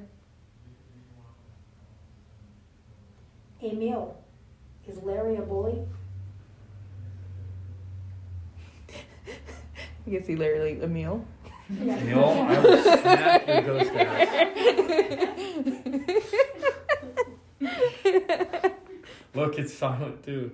[3.64, 4.16] Emil,
[4.88, 5.82] Is Larry a bully?
[10.06, 11.26] You can see Larry Emil.
[11.70, 14.28] Emil, I will snap your ghost ass.
[19.36, 20.52] Look, it's silent too.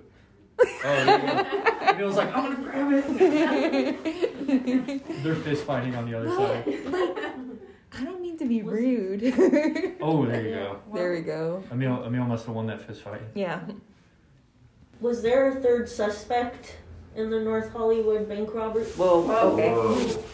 [0.58, 1.44] Oh, there you go.
[1.92, 5.06] Emil's like, I'm gonna grab it.
[5.24, 6.66] They're fist fighting on the other side.
[6.86, 7.18] Like,
[7.96, 9.22] I don't mean to be rude.
[10.00, 10.80] Oh, there you go.
[10.92, 11.62] there we go.
[11.70, 13.20] Emil, Emil must have won that fist fight.
[13.34, 13.60] Yeah.
[15.00, 16.76] Was there a third suspect
[17.16, 18.84] in the North Hollywood bank robbery?
[18.84, 19.52] Whoa.
[19.54, 19.70] Okay.
[19.72, 20.24] Whoa.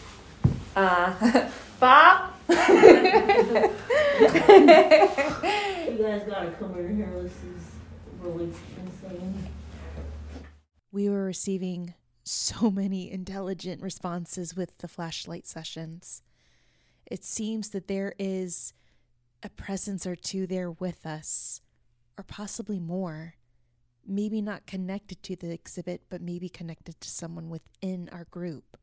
[0.75, 1.49] Uh,
[1.79, 2.31] Bob.
[2.49, 2.55] You
[5.97, 7.09] guys gotta come in here.
[7.21, 7.71] This is
[8.21, 9.47] really insane.
[10.91, 16.21] We were receiving so many intelligent responses with the flashlight sessions.
[17.05, 18.73] It seems that there is
[19.43, 21.61] a presence or two there with us,
[22.17, 23.35] or possibly more.
[24.05, 28.77] Maybe not connected to the exhibit, but maybe connected to someone within our group.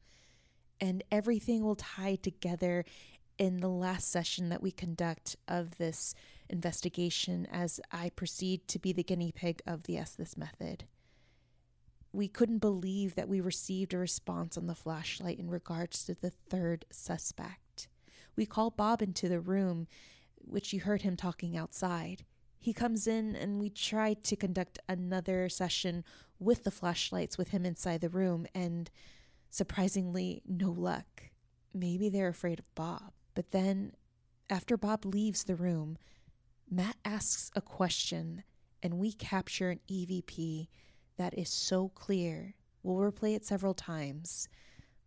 [0.81, 2.85] And everything will tie together
[3.37, 6.15] in the last session that we conduct of this
[6.49, 10.85] investigation as I proceed to be the guinea pig of the Estes method
[12.13, 16.31] we couldn't believe that we received a response on the flashlight in regards to the
[16.31, 17.89] third suspect.
[18.37, 19.87] We call Bob into the room,
[20.37, 22.25] which you heard him talking outside.
[22.59, 26.05] He comes in and we try to conduct another session
[26.39, 28.91] with the flashlights with him inside the room, and
[29.51, 31.25] surprisingly, no luck.
[31.75, 33.13] Maybe they're afraid of Bob.
[33.35, 33.93] But then,
[34.49, 35.99] after Bob leaves the room,
[36.71, 38.45] Matt asks a question,
[38.83, 40.69] and we capture an EVP
[41.19, 42.55] that is so clear.
[42.83, 44.49] We'll replay it several times,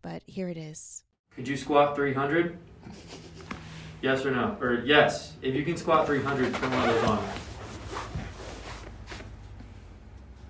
[0.01, 1.03] but here it is.
[1.35, 2.57] Could you squat 300?
[4.01, 4.57] Yes or no?
[4.59, 5.33] Or yes.
[5.41, 7.23] If you can squat 300, turn one of those on.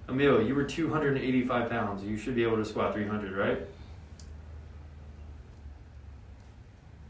[0.09, 2.03] Emil, you were 285 pounds.
[2.03, 3.59] You should be able to squat 300, right?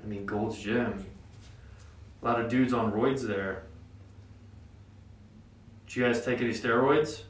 [0.04, 1.06] I mean, Gold's Gym.
[2.22, 3.64] A lot of dudes on roids there.
[5.88, 7.24] Did you guys take any steroids?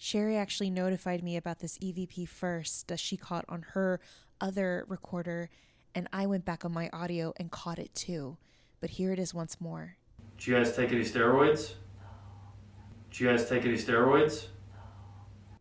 [0.00, 4.00] Sherry actually notified me about this EVP first that she caught on her
[4.40, 5.50] other recorder,
[5.92, 8.36] and I went back on my audio and caught it too.
[8.80, 9.96] But here it is once more.
[10.36, 11.74] Did you guys take any steroids?
[13.10, 14.46] Did you guys take any steroids?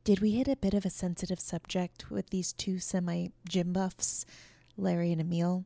[0.04, 4.24] Did we hit a bit of a sensitive subject with these two semi gym buffs,
[4.78, 5.66] Larry and Emil?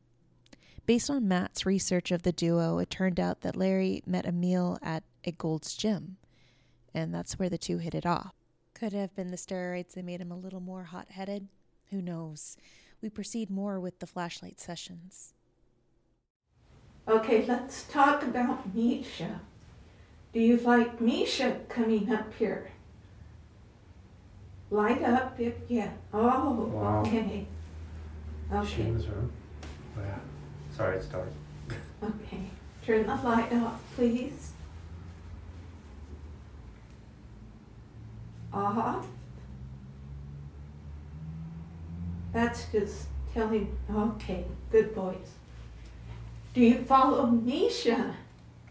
[0.86, 5.04] Based on Matt's research of the duo, it turned out that Larry met Emil at
[5.24, 6.16] a Gold's Gym,
[6.94, 8.32] and that's where the two hit it off.
[8.82, 11.46] Could have been the steroids that made him a little more hot headed.
[11.92, 12.56] Who knows?
[13.00, 15.34] We proceed more with the flashlight sessions.
[17.06, 19.40] Okay, let's talk about Misha.
[20.34, 22.72] Do you like Misha coming up here?
[24.72, 25.92] Light up if yeah.
[26.12, 27.02] Oh, Wow.
[27.02, 27.46] okay.
[28.52, 29.30] Okay, She in this room?
[29.96, 30.18] Oh, yeah.
[30.76, 31.28] Sorry, it's dark.
[32.02, 32.50] okay.
[32.84, 34.51] Turn the light off, please.
[38.52, 39.06] Off.
[42.32, 45.36] That's just telling, okay, good boys.
[46.54, 48.16] Do you follow Misha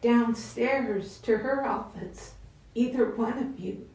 [0.02, 2.34] downstairs to her office?
[2.76, 3.88] Either one of you.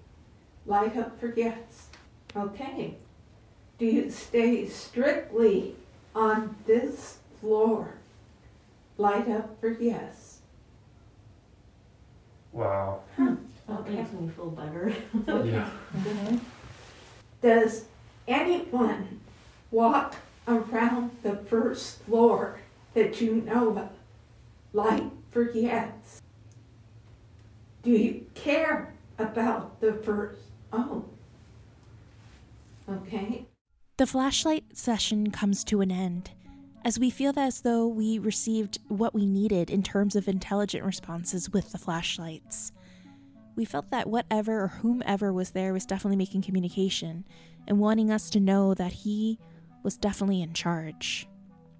[0.67, 1.89] Light up for yes.
[2.37, 2.97] Okay.
[3.79, 5.77] Do you stay strictly
[6.15, 7.95] on this floor?
[8.99, 10.41] Light up for yes.
[12.53, 13.01] Wow.
[13.17, 13.35] Hmm.
[13.69, 13.97] That Okay.
[13.97, 14.95] makes me feel better.
[15.27, 15.69] Yeah.
[15.97, 16.37] Mm-hmm.
[17.43, 17.85] Does
[18.29, 19.21] anyone
[19.71, 20.17] walk
[20.49, 22.61] around the first floor
[22.95, 23.89] that you know of?
[24.73, 26.21] Light for yes.
[27.83, 30.41] Do you care about the first?
[30.73, 31.05] Oh.
[32.89, 33.47] Okay.
[33.97, 36.31] The flashlight session comes to an end
[36.85, 41.51] as we feel as though we received what we needed in terms of intelligent responses
[41.51, 42.71] with the flashlights.
[43.57, 47.27] We felt that whatever or whomever was there was definitely making communication
[47.67, 49.39] and wanting us to know that he
[49.83, 51.27] was definitely in charge.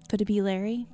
[0.09, 0.87] Could it be Larry?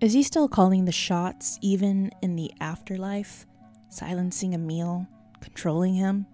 [0.00, 3.46] Is he still calling the shots even in the afterlife?
[3.90, 5.06] Silencing Emil?
[5.40, 6.26] Controlling him?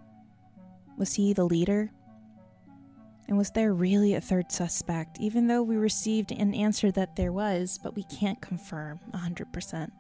[0.96, 1.90] Was he the leader?
[3.26, 7.32] And was there really a third suspect, even though we received an answer that there
[7.32, 9.90] was, but we can't confirm 100%?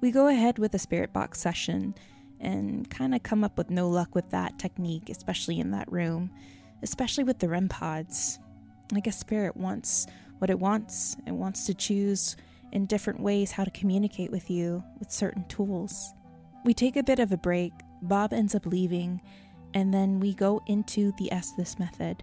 [0.00, 1.94] We go ahead with a spirit box session
[2.40, 6.30] and kind of come up with no luck with that technique, especially in that room,
[6.82, 8.38] especially with the REM pods.
[8.94, 10.06] I guess spirit wants
[10.38, 12.36] what it wants, it wants to choose
[12.72, 16.14] in different ways how to communicate with you with certain tools.
[16.64, 17.72] We take a bit of a break
[18.02, 19.20] Bob ends up leaving,
[19.74, 22.22] and then we go into the Estes method.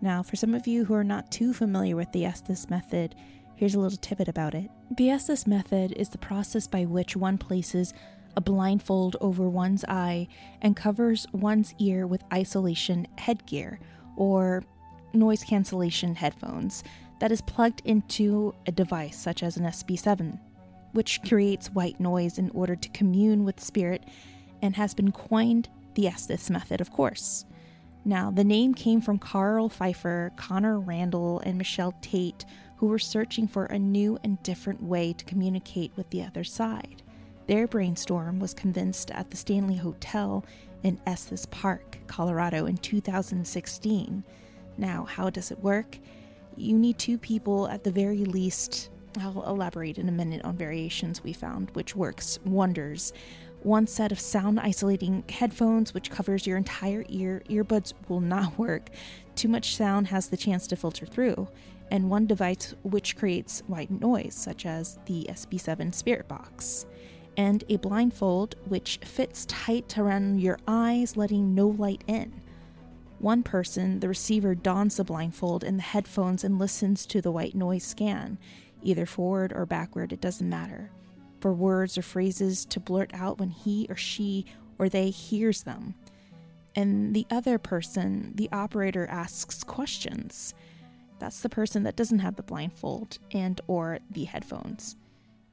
[0.00, 3.14] Now, for some of you who are not too familiar with the Estes method,
[3.56, 4.70] here's a little tidbit about it.
[4.96, 7.94] The Estes method is the process by which one places
[8.38, 10.28] a blindfold over one's eye
[10.62, 13.80] and covers one's ear with isolation headgear
[14.14, 14.62] or
[15.12, 16.84] noise cancellation headphones
[17.18, 20.38] that is plugged into a device such as an SB7,
[20.92, 24.04] which creates white noise in order to commune with spirit
[24.62, 27.44] and has been coined the Estes method, of course.
[28.04, 32.44] Now, the name came from Carl Pfeiffer, Connor Randall, and Michelle Tate,
[32.76, 37.02] who were searching for a new and different way to communicate with the other side.
[37.48, 40.44] Their brainstorm was convinced at the Stanley Hotel
[40.82, 44.22] in Estes Park, Colorado in 2016.
[44.76, 45.98] Now, how does it work?
[46.58, 48.90] You need two people at the very least.
[49.18, 53.14] I'll elaborate in a minute on variations we found, which works wonders.
[53.62, 57.42] One set of sound isolating headphones, which covers your entire ear.
[57.48, 58.90] Earbuds will not work.
[59.36, 61.48] Too much sound has the chance to filter through.
[61.90, 66.84] And one device which creates white noise, such as the SB7 Spirit Box.
[67.38, 72.42] And a blindfold which fits tight around your eyes, letting no light in.
[73.20, 77.54] One person, the receiver, dons the blindfold and the headphones and listens to the white
[77.54, 78.38] noise scan,
[78.82, 80.90] either forward or backward, it doesn't matter,
[81.40, 84.44] for words or phrases to blurt out when he or she
[84.78, 85.94] or they hears them.
[86.74, 90.54] And the other person, the operator, asks questions.
[91.20, 94.96] That's the person that doesn't have the blindfold and or the headphones.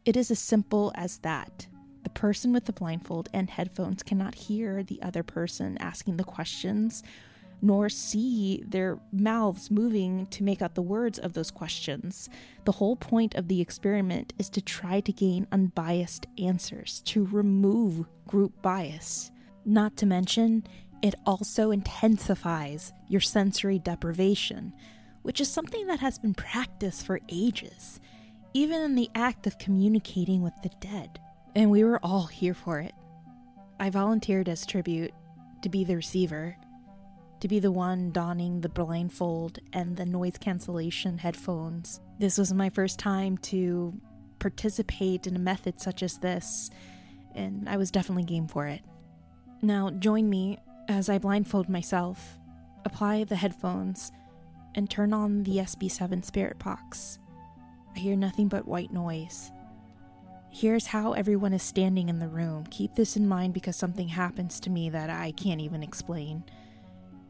[0.03, 1.67] It is as simple as that.
[2.15, 7.03] Person with the blindfold and headphones cannot hear the other person asking the questions
[7.61, 12.29] nor see their mouths moving to make out the words of those questions.
[12.65, 18.05] The whole point of the experiment is to try to gain unbiased answers, to remove
[18.27, 19.31] group bias.
[19.65, 20.65] Not to mention,
[21.01, 24.73] it also intensifies your sensory deprivation,
[25.23, 27.99] which is something that has been practiced for ages,
[28.53, 31.19] even in the act of communicating with the dead.
[31.55, 32.93] And we were all here for it.
[33.79, 35.13] I volunteered as tribute
[35.61, 36.57] to be the receiver
[37.39, 41.99] to be the one donning the blindfold and the noise cancellation headphones.
[42.17, 43.99] This was my first time to
[44.39, 46.69] participate in a method such as this,
[47.33, 48.81] and I was definitely game for it.
[49.61, 52.39] Now, join me as I blindfold myself,
[52.85, 54.11] apply the headphones,
[54.73, 57.19] and turn on the SB7 Spirit Box.
[57.95, 59.51] I hear nothing but white noise.
[60.57, 62.65] Here's how everyone is standing in the room.
[62.71, 66.45] Keep this in mind because something happens to me that I can't even explain.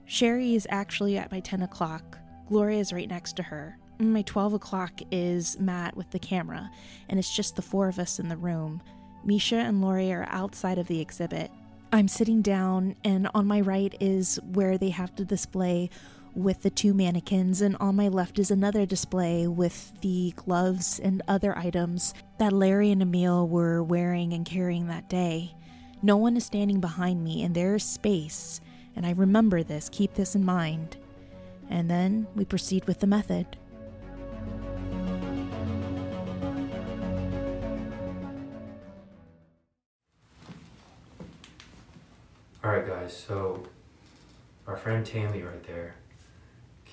[0.05, 2.19] Sherry is actually at my 10 o'clock.
[2.47, 3.79] Gloria is right next to her.
[3.97, 6.69] My 12 o'clock is Matt with the camera,
[7.09, 8.79] and it's just the four of us in the room.
[9.23, 11.49] Misha and Lori are outside of the exhibit.
[11.91, 15.89] I'm sitting down, and on my right is where they have to display
[16.35, 21.21] with the two mannequins, and on my left is another display with the gloves and
[21.27, 25.55] other items that Larry and Emil were wearing and carrying that day.
[26.01, 28.59] No one is standing behind me, and there is space
[28.95, 30.97] and I remember this, keep this in mind.
[31.69, 33.45] And then we proceed with the method.
[42.63, 43.63] Alright, guys, so
[44.65, 45.95] our friend Tammy right there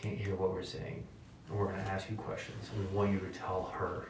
[0.03, 1.07] can't hear what we're saying.
[1.49, 4.09] And we're going to ask you questions, and we want you to tell her.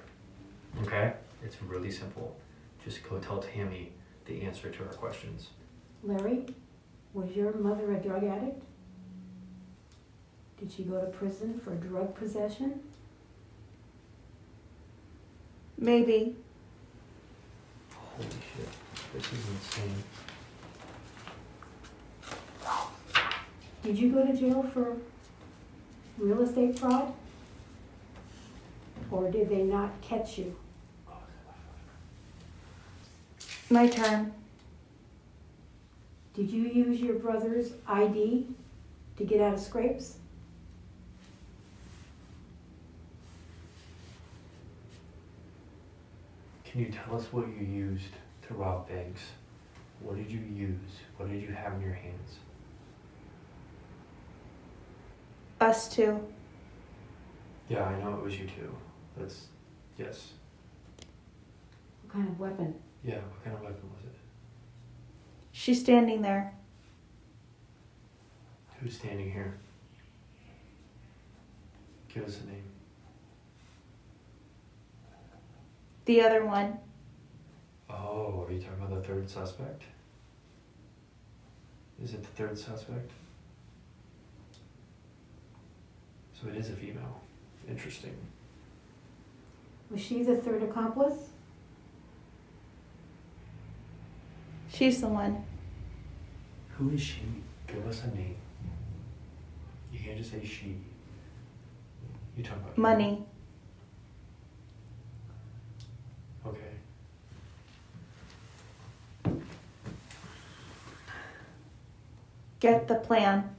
[0.82, 1.12] Okay?
[1.44, 2.36] It's really simple.
[2.84, 3.92] Just go tell Tammy
[4.24, 5.50] the answer to our questions.
[6.02, 6.46] Larry,
[7.12, 8.62] was your mother a drug addict?
[10.58, 12.80] Did she go to prison for drug possession?
[15.76, 16.36] Maybe.
[17.94, 18.68] Holy shit.
[19.12, 20.02] This is insane.
[23.82, 24.96] Did you go to jail for
[26.18, 27.12] real estate fraud?
[29.10, 30.56] Or did they not catch you?
[33.70, 34.32] My turn.
[36.34, 38.46] Did you use your brother's ID
[39.18, 40.16] to get out of scrapes?
[46.64, 48.12] Can you tell us what you used
[48.48, 49.20] to rob banks?
[50.00, 50.78] What did you use?
[51.18, 52.38] What did you have in your hands?
[55.62, 56.20] Us two.
[57.68, 58.74] Yeah, I know it was you two.
[59.16, 59.46] That's,
[59.96, 60.32] yes.
[62.02, 62.74] What kind of weapon?
[63.04, 64.16] Yeah, what kind of weapon was it?
[65.52, 66.52] She's standing there.
[68.80, 69.54] Who's standing here?
[72.12, 72.64] Give us a name.
[76.06, 76.76] The other one.
[77.88, 79.84] Oh, are you talking about the third suspect?
[82.02, 83.12] Is it the third suspect?
[86.42, 87.20] So it is a female.
[87.68, 88.16] Interesting.
[89.90, 91.30] Was she the third accomplice?
[94.72, 95.44] She's the one.
[96.78, 97.20] Who is she?
[97.68, 98.36] Give us a name.
[99.92, 100.76] You can't just say she.
[102.36, 103.24] You talk about Money.
[106.44, 106.72] Okay.
[112.58, 113.54] Get the plan.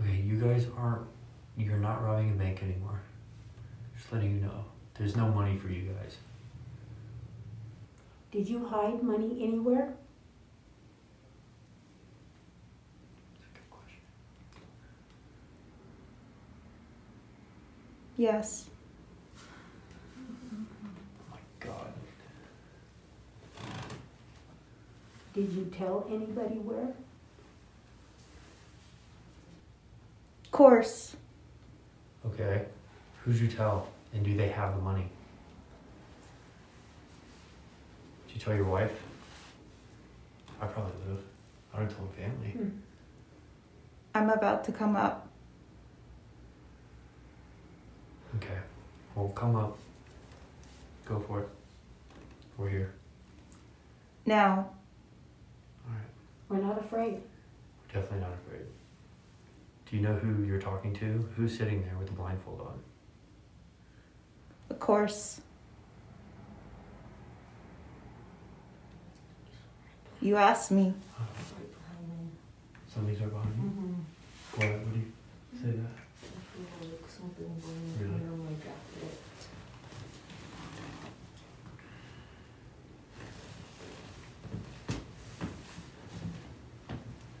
[0.00, 1.13] Okay, you guys aren't.
[1.56, 3.00] You're not robbing a bank anymore.
[3.96, 4.64] Just letting you know.
[4.94, 6.16] There's no money for you guys.
[8.32, 9.92] Did you hide money anywhere?
[13.34, 14.00] That's a good question.
[18.16, 18.66] Yes.
[20.52, 20.66] Oh
[21.30, 21.92] my god.
[25.32, 26.94] Did you tell anybody where?
[30.44, 31.16] Of course.
[32.26, 32.64] Okay.
[33.22, 33.88] Who'd you tell?
[34.12, 35.06] And do they have the money?
[38.26, 38.92] Did you tell your wife?
[40.60, 41.24] I probably would have.
[41.74, 42.50] I would have told family.
[42.50, 42.68] Hmm.
[44.14, 45.28] I'm about to come up.
[48.36, 48.58] Okay.
[49.14, 49.76] Well, come up.
[51.06, 51.48] Go for it.
[52.56, 52.94] We're here.
[54.26, 54.70] Now.
[55.86, 56.06] Alright.
[56.48, 57.14] We're not afraid.
[57.14, 58.66] We're definitely not afraid.
[59.90, 61.28] Do you know who you're talking to?
[61.36, 62.80] Who's sitting there with the blindfold on?
[64.70, 65.40] Of course.
[70.20, 70.84] You asked me.
[71.18, 72.30] Right behind me.
[72.92, 73.62] Somebody's right behind you?
[73.62, 73.92] Mm-hmm.
[74.56, 74.80] What?
[74.80, 75.12] What do you
[75.60, 75.90] say that?
[75.90, 78.14] I feel like something burning Really?
[78.14, 79.18] under my jacket.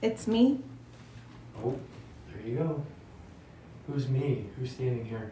[0.02, 0.60] It's me.
[1.64, 1.78] Oh,
[2.32, 2.84] there you go.
[3.94, 4.46] Who's me?
[4.58, 5.30] Who's standing here?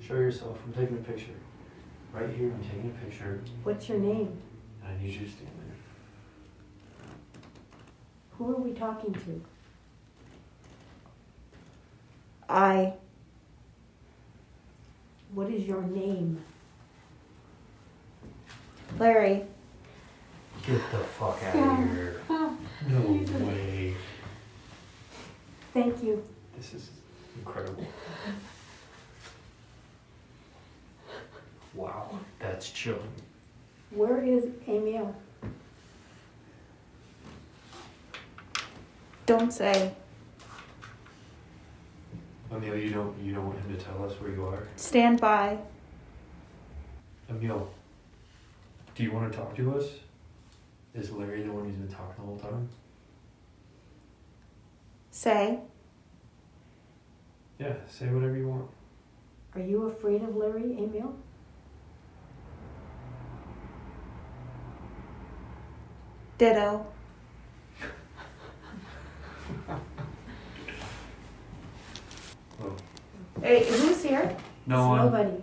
[0.00, 0.56] Show yourself.
[0.64, 1.32] I'm taking a picture.
[2.12, 3.42] Right here, I'm taking a picture.
[3.64, 4.38] What's your name?
[4.86, 5.76] I need you to stand there.
[8.38, 9.42] Who are we talking to?
[12.48, 12.92] I.
[15.34, 16.40] What is your name?
[19.00, 19.42] Larry.
[20.64, 22.20] Get the fuck out of here.
[22.88, 23.00] No
[23.44, 23.94] way.
[25.74, 26.22] Thank you.
[26.56, 26.90] This is
[27.38, 27.86] incredible.
[31.74, 33.12] Wow, that's chilling.
[33.90, 35.14] Where is Emil?
[39.26, 39.92] Don't say.
[42.50, 44.66] Emil, you don't you don't want him to tell us where you are?
[44.76, 45.58] Stand by.
[47.30, 47.70] Emil,
[48.94, 49.84] do you want to talk to us?
[50.94, 52.68] Is Larry the one who's been talking the whole time?
[55.10, 55.58] Say.
[57.58, 58.68] Yeah, say whatever you want.
[59.54, 61.14] Are you afraid of Larry, Emil?
[66.38, 66.86] Ditto.
[72.62, 72.76] Oh,
[73.42, 74.36] Hey, who's here?
[74.66, 75.04] No one.
[75.06, 75.42] Nobody.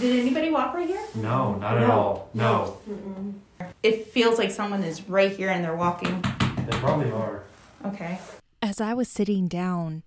[0.00, 1.04] Did anybody walk right here?
[1.14, 2.30] No, not at all.
[2.34, 2.78] No.
[2.88, 3.34] Mm-mm.
[3.82, 6.20] It feels like someone is right here and they're walking.
[6.22, 7.44] they probably are.
[7.86, 8.18] Okay.
[8.64, 10.04] As I was sitting down,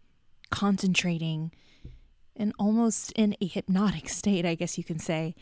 [0.49, 1.51] concentrating,
[2.35, 5.35] and almost in a hypnotic state, I guess you can say,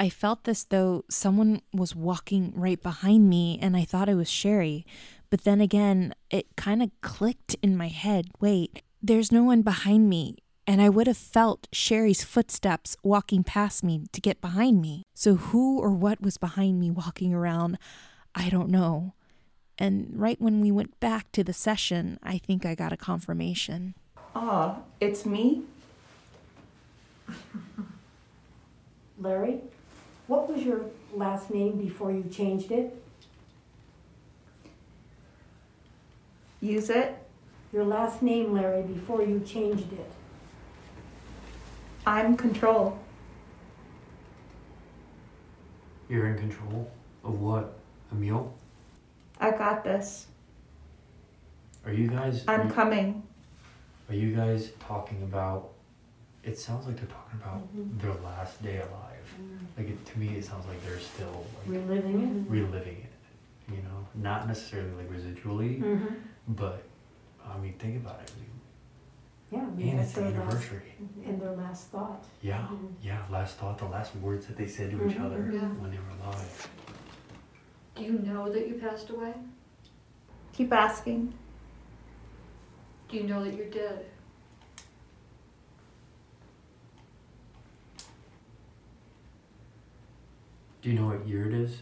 [0.00, 4.28] I felt as though someone was walking right behind me, and I thought it was
[4.28, 4.84] Sherry.
[5.30, 10.08] But then again, it kind of clicked in my head wait, there's no one behind
[10.08, 10.38] me.
[10.66, 15.04] And I would have felt Sherry's footsteps walking past me to get behind me.
[15.14, 17.78] So, who or what was behind me walking around,
[18.34, 19.14] I don't know.
[19.78, 23.94] And right when we went back to the session, I think I got a confirmation.
[24.34, 25.62] Oh, it's me?
[29.18, 29.60] Larry?
[30.26, 33.02] What was your last name before you changed it?
[36.60, 37.16] Use it.
[37.72, 40.10] Your last name, Larry, before you changed it.
[42.06, 42.98] I'm control.
[46.08, 46.90] You're in control
[47.24, 47.78] of what?
[48.12, 48.52] Emil?
[49.40, 50.26] I got this.
[51.84, 52.44] Are you guys?
[52.48, 53.22] I'm are, coming.
[54.08, 55.68] are you guys talking about?
[56.42, 57.62] It sounds like they're talking about
[58.00, 59.12] their last day alive.
[59.76, 63.72] Like it, to me, it sounds like they're still like Reliving reliving it.
[63.72, 65.80] You know, not necessarily like residually.
[65.82, 66.14] Mm-hmm.
[66.48, 66.82] but
[67.44, 68.30] I mean, think about it.
[69.52, 70.94] I Yeah, I mean, and it's the their last, anniversary.
[71.24, 72.24] and their last thought.
[72.42, 72.88] Yeah, Mhm.
[73.02, 73.22] yeah.
[73.30, 75.24] Last thought, the last words that they said to each Mhm.
[75.24, 75.60] other Yeah.
[75.80, 76.68] when they were alive.
[77.96, 79.32] Do you know that you passed away?
[80.52, 81.32] Keep asking.
[83.08, 84.04] Do you know that you're dead?
[90.82, 91.78] Do you know what year it is?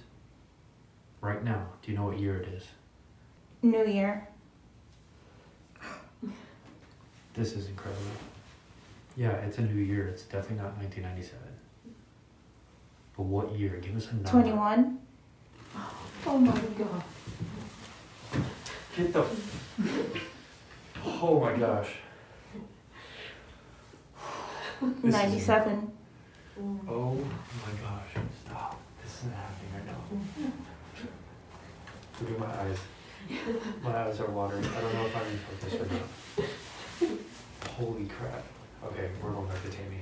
[1.21, 2.65] Right now, do you know what year it is?
[3.63, 4.29] New Year.
[7.35, 8.03] This is incredible.
[9.17, 10.07] Yeah, it's a new year.
[10.07, 11.39] It's definitely not 1997.
[13.17, 13.79] But what year?
[13.83, 14.31] Give us a number.
[14.31, 14.99] 21.
[16.27, 17.03] Oh my God.
[18.97, 19.25] Get the.
[21.05, 21.91] Oh my gosh.
[24.81, 25.93] This is- 97.
[26.89, 28.25] Oh my gosh.
[28.47, 28.81] Stop.
[29.03, 30.01] This isn't happening right now.
[32.21, 32.79] Look at my eyes.
[33.83, 34.65] My eyes are watering.
[34.65, 37.21] I don't know if I'm in focus or not.
[37.73, 38.45] Holy crap.
[38.85, 40.01] Okay, we're going back to Tammy.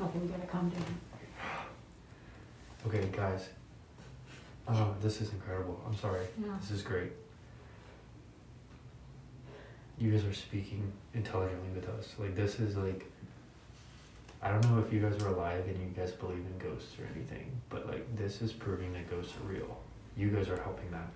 [0.00, 1.09] Okay, we gotta calm down.
[2.86, 3.48] Okay, guys.
[4.68, 5.80] Oh, this is incredible.
[5.86, 6.26] I'm sorry.
[6.42, 6.52] Yeah.
[6.60, 7.12] This is great.
[9.98, 12.14] You guys are speaking intelligently with us.
[12.18, 13.04] Like this is like
[14.42, 17.06] I don't know if you guys are alive and you guys believe in ghosts or
[17.14, 19.76] anything, but like this is proving that ghosts are real.
[20.16, 21.08] You guys are helping that.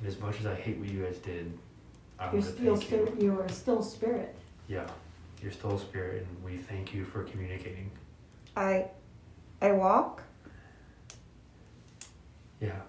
[0.00, 1.56] And as much as I hate what you guys did,
[2.18, 2.96] I You're want to still, thank you.
[3.06, 4.34] spirit- you are still spirit.
[4.66, 4.86] Yeah.
[5.42, 7.90] You're still spirit and we thank you for communicating.
[8.56, 8.88] I
[9.62, 10.22] I walk.
[12.60, 12.80] Yeah.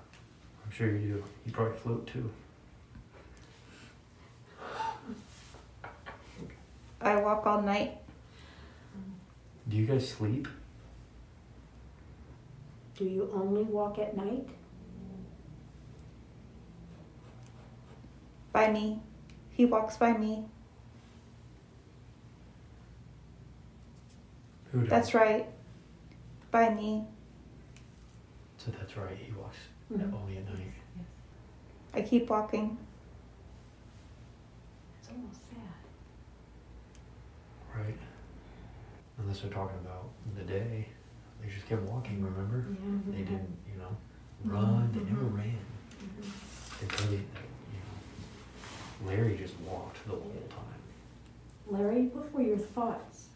[0.65, 1.23] I'm sure you do.
[1.45, 2.29] You probably float too.
[7.01, 7.97] I walk all night.
[9.67, 10.47] Do you guys sleep?
[12.97, 14.47] Do you only walk at night?
[18.51, 18.99] By me.
[19.51, 20.45] He walks by me.
[24.71, 24.89] Who does?
[24.89, 25.47] That's right.
[26.51, 27.05] By me.
[28.71, 29.57] So that's right, he walks
[29.91, 30.13] Mhm.
[30.13, 30.73] only at night.
[31.93, 32.77] I keep walking.
[34.99, 35.57] It's almost sad.
[37.75, 37.97] Right.
[39.17, 40.87] Unless they're talking about the day.
[41.41, 42.65] They just kept walking, remember?
[42.69, 43.11] Yeah.
[43.11, 43.95] They didn't, you know,
[44.45, 44.51] mm-hmm.
[44.51, 45.15] run, they mm-hmm.
[45.15, 45.57] never ran.
[46.81, 50.65] Until they, you know, Larry just walked the whole time.
[51.67, 53.29] Larry, what were your thoughts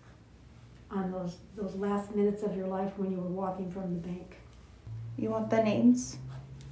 [0.92, 4.36] on those, those last minutes of your life when you were walking from the bank?
[5.18, 6.18] You want the names?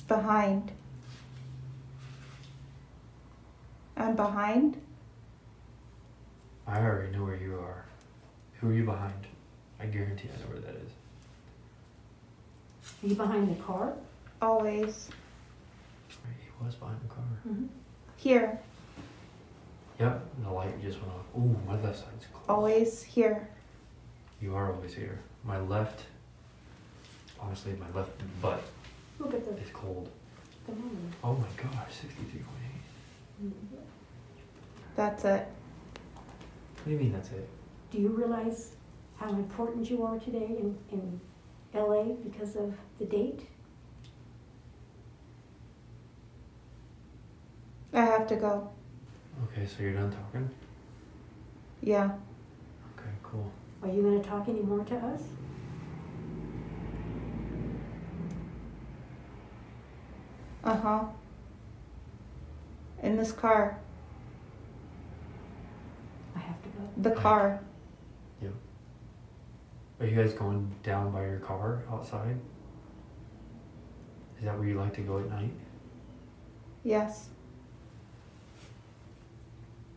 [0.07, 0.71] Behind.
[3.95, 4.81] I'm behind.
[6.67, 7.85] I already know where you are.
[8.59, 9.27] Who are you behind?
[9.79, 10.91] I guarantee I know where that is.
[13.03, 13.93] Are you behind the car?
[14.41, 15.09] Always.
[16.07, 17.23] He was behind the car.
[17.47, 17.65] Mm-hmm.
[18.17, 18.59] Here.
[19.99, 21.25] Yep, the light just went off.
[21.37, 22.49] Ooh, my left side's closed.
[22.49, 23.47] Always here.
[24.41, 25.19] You are always here.
[25.43, 26.05] My left,
[27.41, 28.11] honestly, my left
[28.41, 28.63] butt
[29.19, 30.09] Look at the is cold.
[30.65, 30.95] thermometer.
[31.23, 31.91] Oh my gosh,
[33.43, 33.51] 63.8.
[34.95, 35.47] That's it.
[36.75, 37.47] What do you mean that's it?
[37.91, 38.75] Do you realize
[39.17, 41.19] how important you are today in, in
[41.73, 43.41] LA because of the date?
[47.93, 48.69] I have to go.
[49.43, 50.49] Okay, so you're done talking?
[51.81, 52.05] Yeah.
[52.97, 53.51] Okay, cool.
[53.83, 55.23] Are you going to talk any more to us?
[60.63, 61.03] Uh huh.
[63.01, 63.79] In this car.
[66.35, 67.09] I have to go.
[67.09, 67.59] The car.
[68.41, 68.49] Yeah.
[69.99, 72.37] Are you guys going down by your car outside?
[74.37, 75.53] Is that where you like to go at night?
[76.83, 77.29] Yes.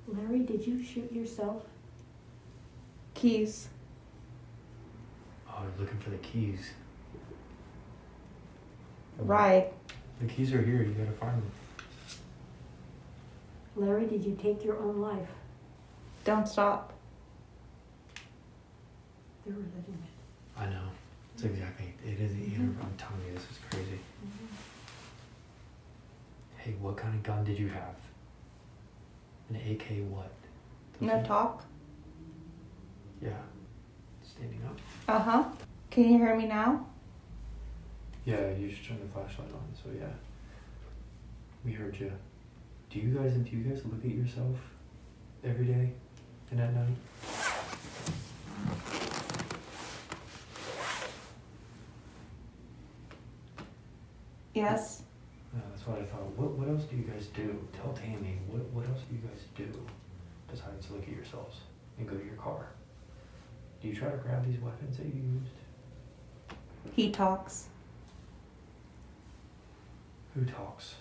[0.07, 1.65] Larry, did you shoot yourself?
[3.15, 3.69] Keys.
[5.49, 6.73] Oh, you're looking for the keys.
[9.19, 9.71] Ride.
[10.21, 10.83] The keys are here.
[10.83, 11.51] You gotta find them.
[13.77, 15.29] Larry, did you take your own life?
[16.25, 16.93] Don't stop.
[19.45, 20.61] They're reliving it.
[20.61, 20.89] I know.
[21.35, 21.93] It's exactly.
[22.07, 22.62] It is either.
[22.62, 23.99] I'm telling you, this is crazy.
[26.59, 27.97] Hey, what kind of gun did you have?
[29.51, 30.31] An AK what?
[31.01, 31.65] No talk.
[33.21, 33.33] Yeah.
[34.23, 34.79] Standing up.
[35.09, 35.45] Uh huh.
[35.91, 36.87] Can you hear me now?
[38.25, 39.68] Yeah, you should turn the flashlight on.
[39.75, 40.07] So yeah,
[41.64, 42.11] we heard you.
[42.91, 44.57] Do you guys do you guys look at yourself
[45.45, 45.93] every day
[46.51, 46.97] and at night?
[54.55, 55.03] Yes.
[55.53, 56.31] Yeah, that's what I thought.
[56.37, 57.66] What what else do you guys do?
[57.72, 58.39] Tell Tammy.
[58.49, 59.68] What what else do you guys do
[60.51, 61.59] besides look at yourselves
[61.99, 62.68] and go to your car?
[63.83, 65.57] Do you try to grab these weapons that you used?
[66.95, 67.68] He talks.
[70.35, 70.95] Who talks?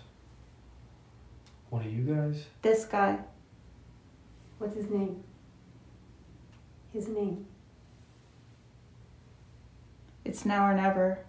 [1.69, 2.45] One of you guys?
[2.61, 3.17] This guy.
[4.59, 5.23] What's his name?
[6.93, 7.45] His name.
[10.23, 11.19] It's now or never.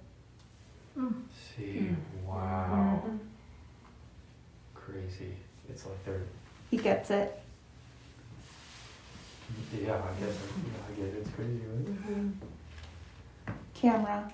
[1.57, 1.95] See, hmm.
[2.29, 3.03] wow.
[3.07, 3.17] Mm-hmm.
[4.75, 5.35] Crazy.
[5.69, 6.21] It's like they're,
[6.71, 7.41] He gets it.
[9.75, 11.15] yeah, I guess, I- get it.
[11.21, 11.87] It's crazy, right?
[11.87, 12.31] Mm-hmm.
[13.75, 14.31] Camera.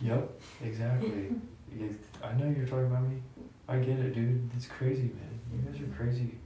[0.00, 0.30] Yep,
[0.64, 1.28] exactly.
[1.78, 3.22] You- I know you're talking about me.
[3.68, 4.50] I get it, dude.
[4.56, 5.38] It's crazy, man.
[5.52, 6.38] You guys are crazy.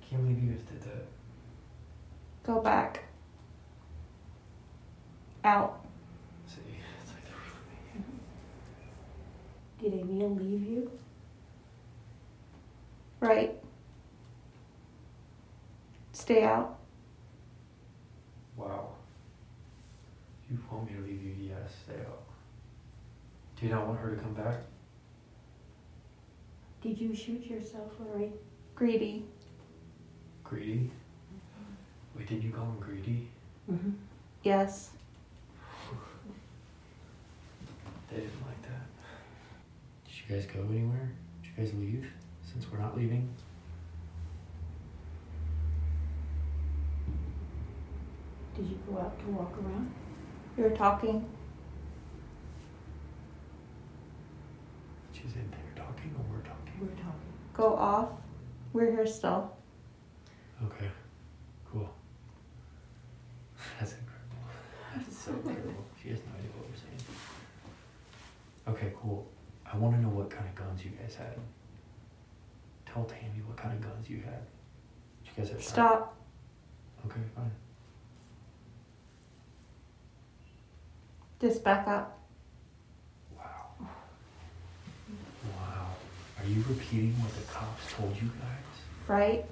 [0.00, 1.06] Can't believe you guys did that.
[2.42, 3.04] Go back.
[5.44, 5.84] Out.
[6.46, 6.60] See,
[7.02, 7.24] it's like
[9.80, 10.90] they're Did Emil leave you?
[13.20, 13.54] Right.
[16.12, 16.78] Stay out.
[18.56, 18.90] Wow.
[20.50, 21.48] You want me to leave you?
[21.48, 22.21] Yes, stay out.
[23.62, 24.56] Do you not want her to come back?
[26.82, 28.32] Did you shoot yourself, Larry?
[28.74, 29.24] Greedy.
[30.42, 30.90] Greedy?
[32.16, 33.28] Wait, didn't you call him greedy?
[33.70, 33.90] Mm-hmm.
[34.42, 34.90] Yes.
[38.10, 38.82] They didn't like that.
[40.06, 41.12] Did you guys go anywhere?
[41.42, 42.06] Did you guys leave?
[42.52, 43.32] Since we're not leaving?
[48.56, 49.94] Did you go out to walk around?
[50.56, 51.24] We were talking.
[55.22, 56.72] She's in there talking or we're talking?
[56.80, 57.32] We were talking.
[57.54, 58.08] Go off.
[58.72, 59.54] We're here still.
[60.64, 60.90] Okay,
[61.70, 61.88] cool.
[63.78, 64.42] That's incredible.
[64.96, 65.84] That's so incredible.
[66.02, 67.00] She has no idea what we're saying.
[68.68, 69.26] Okay, cool.
[69.70, 71.36] I want to know what kind of guns you guys had.
[72.86, 74.44] Tell Tammy what kind of guns you had.
[75.24, 76.16] Did you guys have Stop.
[77.06, 77.50] Okay, fine.
[81.40, 82.18] Just back up.
[83.36, 83.88] Wow.
[85.44, 85.88] Wow.
[86.42, 89.06] Are you repeating what the cops told you guys?
[89.06, 89.44] Right.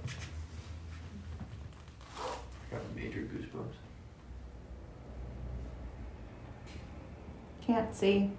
[2.18, 3.74] I got major goosebumps.
[7.64, 8.30] Can't see.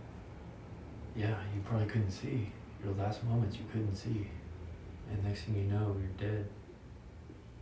[1.15, 2.51] Yeah, you probably couldn't see.
[2.83, 4.27] Your last moments you couldn't see.
[5.09, 6.47] And next thing you know, you're dead.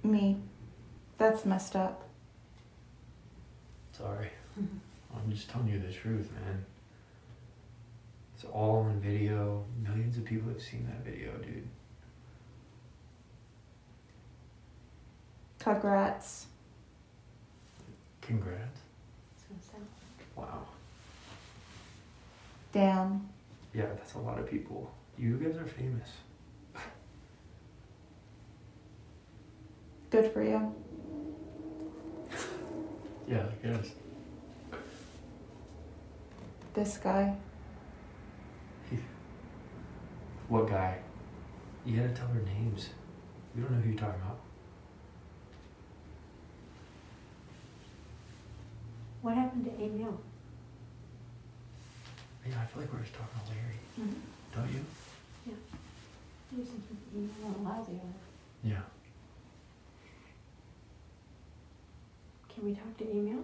[0.03, 0.37] Me.
[1.19, 2.07] That's messed up.
[3.91, 4.29] Sorry.
[4.57, 6.65] I'm just telling you the truth, man.
[8.41, 9.65] It's all on video.
[9.83, 11.67] Millions of people have seen that video, dude.
[15.59, 16.45] Congrats.
[18.21, 18.79] Congrats.
[20.37, 20.61] Wow.
[22.71, 23.27] Damn.
[23.73, 24.89] Yeah, that's a lot of people.
[25.17, 26.07] You guys are famous.
[30.11, 30.73] Good for you.
[33.27, 33.91] Yeah, I guess.
[36.73, 37.35] This guy.
[40.49, 40.97] What guy?
[41.85, 42.89] You gotta tell her names.
[43.55, 44.39] We don't know who you're talking about.
[49.21, 50.19] What happened to Emil?
[52.47, 53.79] Yeah, I feel like we're just talking to Larry.
[53.99, 54.21] Mhm.
[54.55, 54.85] Don't you?
[56.49, 56.67] He was
[57.15, 57.99] Emil lousy.
[58.63, 58.81] Yeah.
[62.49, 63.43] Can we talk to Emil?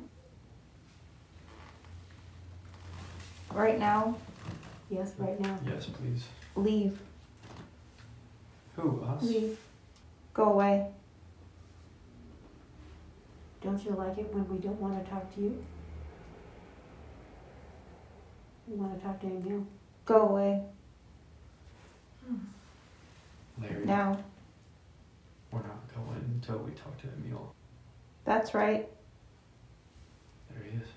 [3.51, 4.17] Right now,
[4.89, 5.57] Yes, right now.
[5.65, 6.27] Yes, please.
[6.55, 6.99] Leave.
[8.75, 9.01] Who?
[9.03, 9.23] Us?
[9.23, 9.57] Leave.
[10.33, 10.87] Go away.
[13.61, 15.65] Don't you like it when we don't want to talk to you?
[18.67, 19.65] We want to talk to Emil.
[20.05, 20.61] Go away.
[23.61, 23.85] Larry.
[23.85, 24.17] Now.
[25.51, 27.55] We're not going until we talk to Emil.
[28.25, 28.87] That's right.
[30.51, 30.87] There he is.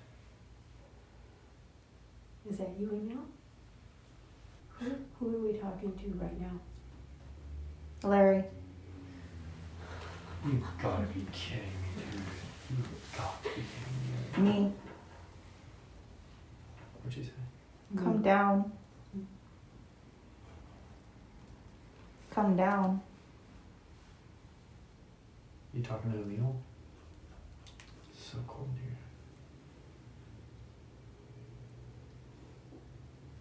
[2.51, 3.25] Is that you, Emil?
[4.79, 8.07] Who, who are we talking to right now?
[8.07, 8.43] Larry.
[10.45, 12.77] You gotta be kidding me, dude.
[12.77, 12.83] You
[13.17, 13.49] gotta be
[14.35, 14.51] kidding me.
[14.51, 14.71] Me.
[17.03, 18.01] What'd you say?
[18.01, 18.71] Come down.
[22.31, 23.01] Come down.
[25.73, 26.55] You talking to Emil?
[28.13, 28.97] It's so cold here.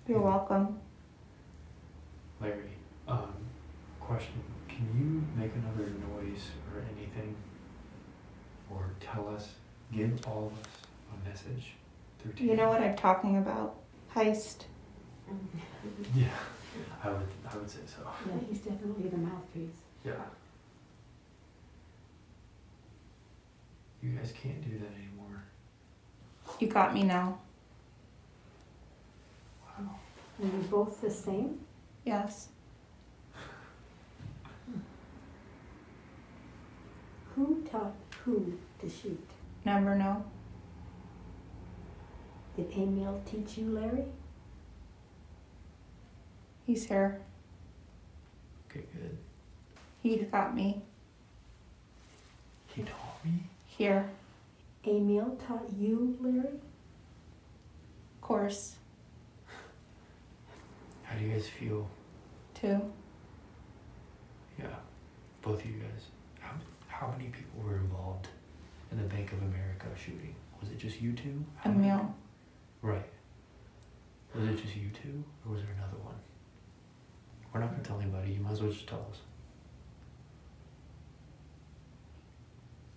[0.09, 0.80] You're welcome.
[2.41, 2.70] Larry,
[3.07, 3.32] um,
[4.01, 4.43] question.
[4.68, 7.34] Can you make another noise or anything?
[8.70, 9.49] Or tell us,
[9.93, 10.72] give all of us
[11.12, 11.72] a message
[12.20, 13.76] through You know what I'm talking about?
[14.14, 14.64] Heist.
[16.14, 16.26] Yeah,
[17.03, 18.07] I would, I would say so.
[18.26, 19.76] Yeah, he's definitely the mouthpiece.
[20.05, 20.12] Yeah.
[24.03, 25.43] You guys can't do that anymore.
[26.61, 27.39] You got me now.
[29.78, 29.84] Are
[30.41, 31.59] you both the same?
[32.09, 32.48] Yes.
[37.34, 37.92] Who taught
[38.24, 39.28] who to shoot?
[39.66, 40.24] Never know.
[42.56, 44.06] Did Emil teach you, Larry?
[46.66, 47.20] He's here.
[48.70, 49.18] Okay, good.
[50.02, 50.80] He taught me.
[52.68, 53.42] He taught me.
[53.66, 54.09] Here.
[54.86, 56.54] Emil taught you, Larry?
[58.14, 58.76] Of course.
[61.02, 61.86] How do you guys feel?
[62.61, 62.80] Two.
[64.59, 64.66] Yeah,
[65.42, 66.06] both of you guys.
[66.40, 66.52] How,
[66.88, 68.28] how many people were involved
[68.90, 70.34] in the Bank of America shooting?
[70.61, 71.44] Was it just you two?
[71.56, 72.02] How many-
[72.82, 73.06] Right.
[74.34, 76.14] Was it just you two, or was there another one?
[77.52, 78.32] We're not gonna tell anybody.
[78.32, 79.18] You might as well just tell us.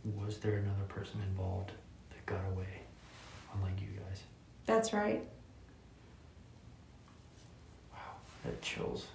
[0.03, 1.71] Was there another person involved
[2.09, 2.81] that got away,
[3.53, 4.23] unlike you guys?
[4.65, 5.23] That's right.
[7.93, 7.99] Wow,
[8.43, 9.05] that chills.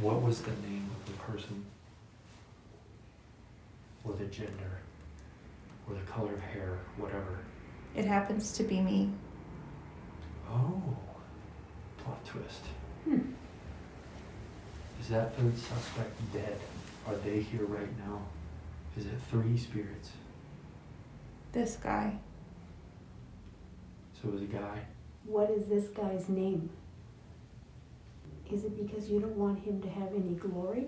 [0.00, 1.64] What was the name of the person?
[4.04, 4.78] Or the gender?
[5.88, 6.78] Or the color of hair?
[6.96, 7.38] Whatever.
[7.94, 9.10] It happens to be me.
[10.50, 10.82] Oh,
[11.98, 12.62] plot twist.
[13.04, 13.20] Hmm.
[15.00, 16.58] Is that third suspect dead?
[17.06, 18.22] Are they here right now?
[18.96, 20.10] Is it three spirits?
[21.52, 22.18] This guy.
[24.20, 24.80] So it was a guy.
[25.24, 26.70] What is this guy's name?
[28.52, 30.86] Is it because you don't want him to have any glory?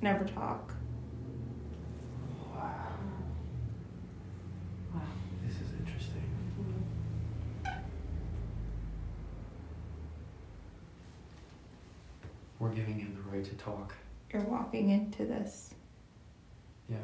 [0.00, 0.72] Never talk.
[2.54, 2.88] Wow,
[4.94, 5.00] Wow.
[5.46, 6.22] this is interesting.
[12.58, 13.94] We're giving him the right to talk.
[14.32, 15.74] You're walking into this.
[16.88, 16.96] Yeah.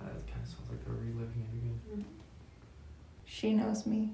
[0.00, 1.80] That kind of sounds like they're reliving it again.
[1.90, 2.02] Mm-hmm.
[3.24, 4.12] She knows me.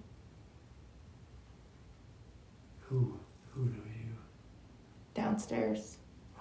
[2.88, 3.18] Who?
[3.54, 4.14] Who knows you?
[5.14, 5.98] Downstairs.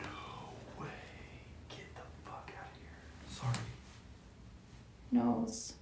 [0.00, 0.88] No way.
[1.68, 3.28] Get the fuck out of here.
[3.28, 3.64] Sorry.
[5.10, 5.72] Knows.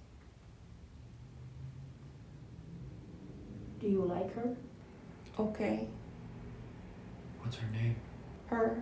[3.79, 4.55] Do you like her?
[5.39, 5.87] Okay.
[7.41, 7.95] What's her name?
[8.47, 8.81] Her.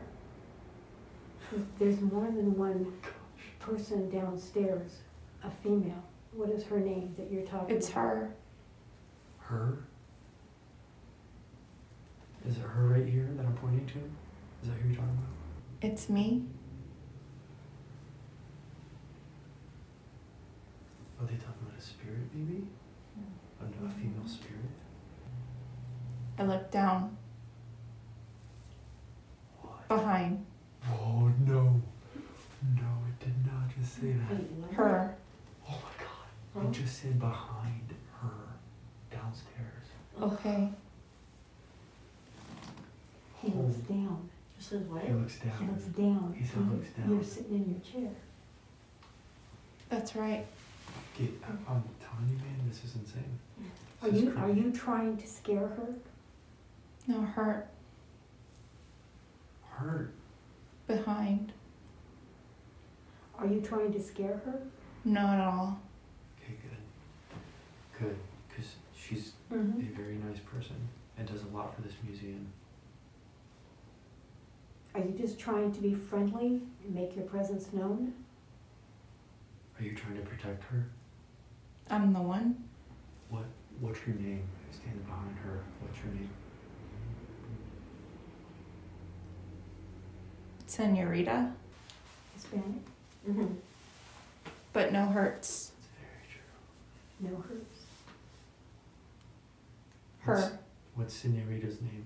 [1.80, 2.94] There's more than one
[3.60, 5.00] person downstairs,
[5.44, 6.04] a female.
[6.32, 8.02] What is her name that you're talking It's about?
[8.02, 8.36] her.
[9.40, 9.78] Her?
[12.48, 14.00] Is it her right here that I'm pointing to?
[14.62, 15.90] Is that who you're talking about?
[15.92, 16.44] It's me.
[21.20, 22.64] Are they talking about a spirit, maybe?
[23.16, 23.86] Hmm.
[23.86, 24.54] A, a female spirit?
[26.38, 27.16] I look down.
[29.62, 29.88] What?
[29.88, 30.46] Behind.
[30.86, 31.82] Oh no.
[32.76, 34.32] No, it did not just say that.
[34.32, 34.74] Wait, what?
[34.74, 35.16] Her.
[35.70, 36.70] Oh my god.
[36.70, 38.30] It just said behind her
[39.12, 39.88] downstairs.
[40.22, 40.70] Okay.
[43.44, 44.30] He looks down.
[44.58, 45.04] Just says what?
[45.04, 45.52] He looks down.
[45.60, 45.72] He down.
[45.74, 46.36] looks down.
[46.40, 47.10] He said looks down.
[47.10, 48.12] You're sitting in your chair.
[49.90, 50.46] That's right.
[51.16, 53.24] Okay, I'm I'm telling you, man, this is insane.
[54.02, 55.88] Are This is you are you trying to scare her?
[57.08, 57.68] No, hurt.
[59.70, 60.12] Hurt.
[60.88, 61.52] Behind.
[63.38, 64.60] Are you trying to scare her?
[65.04, 65.80] Not at all.
[66.42, 68.00] Okay, good.
[68.08, 68.18] Good,
[68.50, 69.82] because she's Mm-hmm.
[69.82, 70.76] a very nice person
[71.18, 72.48] and does a lot for this museum.
[74.96, 78.14] Are you just trying to be friendly and make your presence known?
[79.80, 80.86] Are you trying to protect her?
[81.90, 82.64] I'm the one.
[83.30, 83.46] What
[83.80, 84.48] What's your name?
[84.72, 85.64] Standing behind her.
[85.82, 86.30] What's your name?
[90.68, 91.52] Senorita.
[92.36, 92.66] Hispanic?
[93.30, 93.54] Mm-hmm.
[94.74, 95.72] But no hurts.
[95.78, 97.32] It's very true.
[97.32, 97.80] No hurts.
[100.20, 100.34] Her.
[100.36, 100.54] What's,
[100.96, 102.06] what's Senorita's name?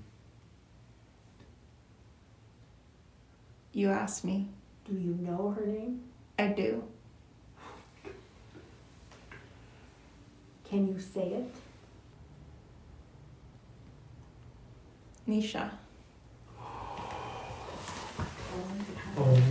[3.78, 4.48] You asked me.
[4.90, 6.02] Do you know her name?
[6.40, 6.84] I do.
[10.68, 11.46] Can you say it?
[15.28, 15.78] Misha.
[19.16, 19.42] Oh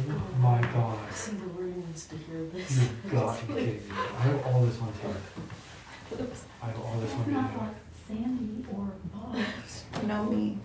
[0.40, 0.98] my god.
[1.12, 2.80] See, the room needs to hear this.
[2.80, 3.80] You got to be kidding me.
[3.94, 5.22] I have all this on tape.
[6.60, 7.74] I have all this on video.
[8.08, 9.36] Sandy or Bob.
[10.04, 10.58] Know me.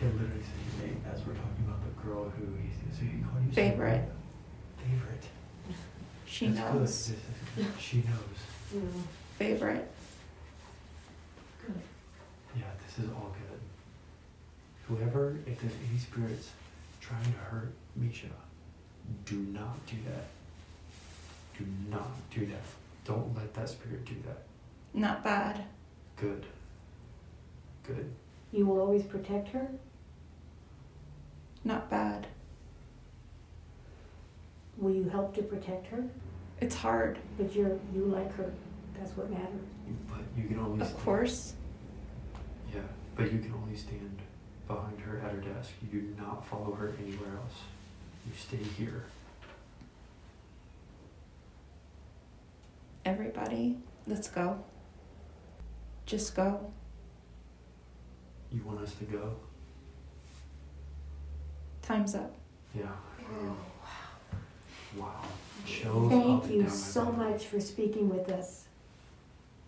[0.00, 1.77] It literally says your name as we're talking about the
[2.08, 4.04] girl who he so he called you Favorite.
[4.78, 4.98] Senorita.
[5.00, 5.24] Favorite.
[6.26, 7.08] She That's knows.
[7.08, 7.10] This
[7.66, 8.38] is- She knows.
[8.74, 8.80] Yeah.
[9.38, 9.90] Favorite.
[11.66, 11.80] Good.
[12.56, 13.60] Yeah, this is all good.
[14.88, 16.50] Whoever, if there's any spirits
[17.00, 18.26] trying to hurt Misha,
[19.24, 20.26] do not do that.
[21.58, 22.62] Do not do that.
[23.04, 24.42] Don't let that spirit do that.
[24.94, 25.64] Not bad.
[26.16, 26.46] Good.
[27.86, 28.10] Good.
[28.52, 29.68] You will always protect her?
[31.68, 32.26] Not bad.
[34.78, 36.02] Will you help to protect her?
[36.62, 37.18] It's hard.
[37.36, 38.50] But you're you like her.
[38.98, 39.68] That's what matters.
[40.08, 40.80] But you can only.
[40.80, 41.52] Of course.
[42.74, 42.80] Yeah,
[43.14, 44.18] but you can only stand
[44.66, 45.72] behind her at her desk.
[45.82, 47.58] You do not follow her anywhere else.
[48.26, 49.04] You stay here.
[53.04, 53.76] Everybody,
[54.06, 54.64] let's go.
[56.06, 56.72] Just go.
[58.50, 59.36] You want us to go?
[61.88, 62.30] Time's up.
[62.74, 62.84] Yeah.
[64.94, 65.22] Wow.
[65.64, 67.16] Chills Thank you so back.
[67.16, 68.66] much for speaking with us.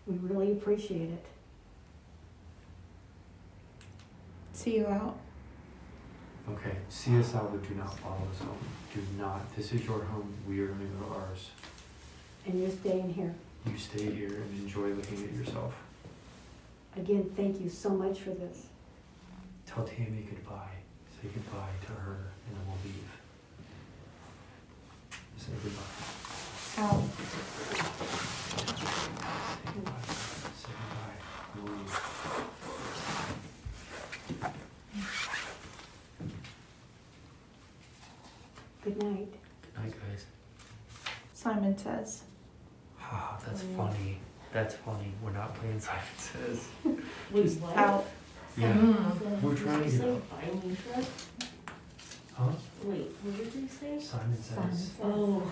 [0.06, 1.24] We really appreciate it.
[4.52, 5.16] See you out.
[6.50, 8.58] Okay, see us out, but do not follow us home.
[8.94, 9.56] Do not.
[9.56, 10.34] This is your home.
[10.46, 11.48] We are going to go to ours.
[12.46, 13.34] And you're staying here.
[13.64, 15.72] You stay here and enjoy looking at yourself.
[16.98, 18.66] Again, thank you so much for this.
[19.64, 20.79] Tell Tammy goodbye.
[21.20, 22.16] Say goodbye to her,
[22.46, 23.10] and then we'll leave.
[25.36, 25.82] Say goodbye.
[26.78, 27.02] Out.
[29.50, 30.04] Say goodbye.
[30.56, 31.18] Say goodbye.
[31.56, 31.94] We'll leave.
[38.82, 39.32] Good night.
[39.62, 40.24] Good night, guys.
[41.34, 42.22] Simon says.
[42.98, 44.20] Ah, that's funny.
[44.54, 45.12] That's funny.
[45.22, 46.68] We're not playing Simon Says.
[47.34, 47.62] Just?
[47.76, 48.06] Out.
[48.60, 48.72] Yeah.
[48.74, 49.18] Mm.
[49.18, 50.22] Simon We're trying to did get you out.
[50.22, 51.04] say by
[52.34, 52.52] Huh?
[52.84, 54.00] Wait, what did you say?
[54.00, 54.90] Simon Says.
[55.02, 55.50] Oh,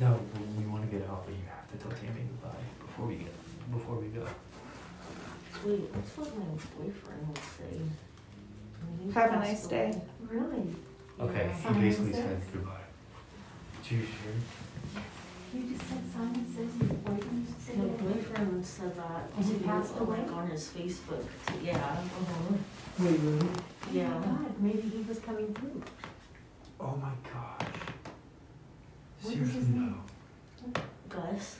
[0.00, 3.06] No, we, we want to get out, but you have to tell Tammy goodbye before
[3.06, 3.32] we get
[3.72, 4.26] before we go.
[5.64, 6.44] wait, that's what my
[6.76, 7.80] boyfriend would say.
[8.98, 10.00] when Have a nice day.
[10.28, 10.74] Really?
[11.20, 12.24] Okay, he Simon basically Says.
[12.24, 12.80] said goodbye.
[13.82, 14.34] Did you hear?
[15.52, 17.98] You just said Simon says your boyfriend said My that.
[17.98, 19.22] boyfriend said that.
[19.36, 20.18] And he to, passed uh, away?
[20.18, 21.24] Like on his Facebook.
[21.46, 21.76] to- Yeah.
[21.76, 22.54] Uh-huh.
[23.00, 23.48] Wait, really?
[23.92, 24.12] Yeah.
[24.14, 25.82] Oh my God, maybe he was coming through.
[26.80, 27.68] Oh my gosh.
[29.22, 29.80] What is his Seriously, no.
[29.80, 30.74] name?
[31.08, 31.58] Gus.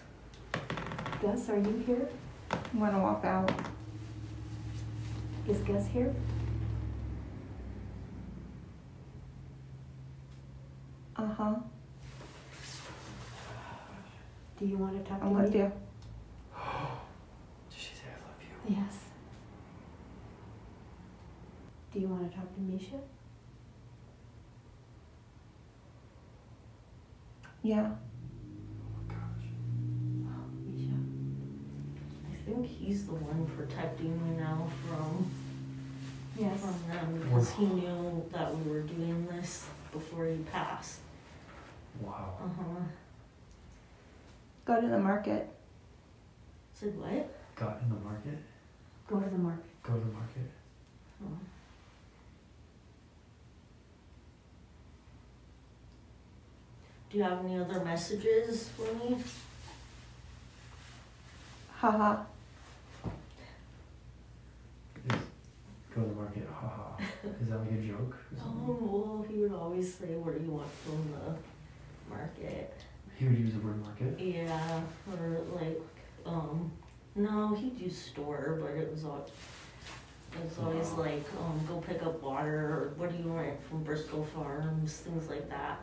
[1.20, 2.08] Gus, are you here?
[2.52, 3.50] I'm gonna walk out.
[5.48, 6.14] Is Gus here?
[11.16, 11.54] Uh huh.
[14.60, 15.30] Do you want to talk to me?
[15.32, 15.42] I'm me?
[15.44, 15.72] with you.
[17.70, 18.76] Did she say I love you?
[18.76, 18.98] Yes.
[21.92, 23.00] Do you want to talk to Misha?
[27.62, 27.88] Yeah.
[27.90, 29.48] Oh my gosh.
[30.66, 30.92] Misha.
[32.30, 35.30] I think he's the one protecting me now from
[36.38, 36.60] Yes.
[36.60, 41.00] from them because he knew that we were doing this before he passed.
[42.00, 42.34] Wow.
[42.42, 42.80] Uh huh.
[44.70, 45.48] Go to the market.
[46.74, 47.28] Said what?
[47.56, 48.38] Got in the market?
[49.08, 49.64] Go to the market.
[49.82, 50.48] Go to the market.
[51.24, 51.26] Oh.
[57.10, 59.16] Do you have any other messages for me?
[61.74, 62.22] Haha.
[65.04, 65.16] Is
[65.92, 66.96] go to the market, haha.
[67.42, 68.14] Is that like a joke?
[68.40, 72.72] Oh, well, he would always say, "What do you want from the market?"
[73.20, 74.18] He would use the word market.
[74.18, 74.80] Yeah,
[75.12, 75.78] or like,
[76.24, 76.72] um,
[77.14, 79.28] no, he'd use store, but it was all.
[80.32, 81.00] It was always Wow.
[81.00, 85.28] like, um, go pick up water, or what do you want from Bristol Farms, things
[85.28, 85.80] like that.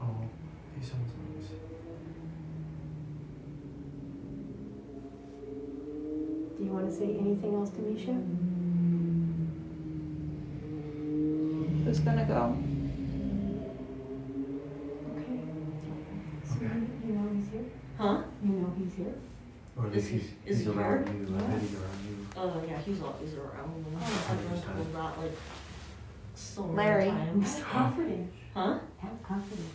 [0.00, 0.06] Oh,
[0.78, 1.50] he sounds nice.
[6.56, 8.14] Do you want to say anything else to Misha?
[11.84, 12.56] Who's gonna go?
[17.50, 17.64] Here?
[17.98, 18.22] Huh?
[18.42, 19.14] You know he's here?
[19.76, 21.16] Or at Is least he- he's, is he's he around here?
[21.16, 21.36] you.
[21.36, 22.16] I bet he's around you.
[22.36, 23.84] Oh yeah, he's always around.
[24.00, 24.76] Oh, I've been understand.
[24.76, 25.36] told that like
[26.34, 27.06] so many Larry.
[27.10, 27.58] times.
[27.58, 28.32] Have confidence.
[28.54, 28.78] Huh?
[28.98, 29.72] Have confidence.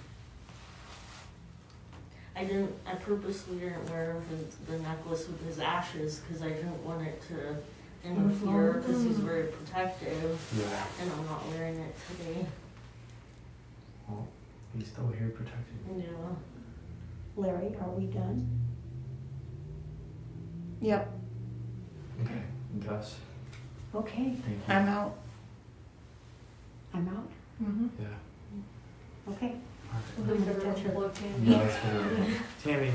[2.35, 2.73] I didn't.
[2.85, 7.21] I purposely didn't wear his, the necklace with his ashes because I didn't want it
[7.29, 7.55] to
[8.07, 10.85] interfere because he's very protective, Yeah.
[11.01, 12.45] and I'm not wearing it today.
[14.07, 14.27] Well,
[14.77, 16.03] he's still here protecting you.
[16.03, 16.35] Yeah.
[17.35, 18.47] Larry, are we done?
[20.81, 21.11] Yep.
[22.23, 22.41] Okay.
[22.85, 23.15] Gus,
[23.93, 24.73] Okay, thank you.
[24.73, 25.17] I'm out.
[26.93, 27.29] I'm out.
[27.63, 27.87] Mm-hmm.
[28.01, 29.33] Yeah.
[29.33, 29.55] Okay.
[29.89, 30.39] Alright.
[30.39, 31.11] I'm gonna touch her.
[31.43, 32.63] Yeah, let's.
[32.63, 32.91] Tammy.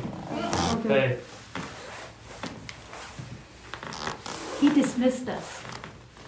[0.88, 1.18] Hey.
[4.60, 5.62] He dismissed us.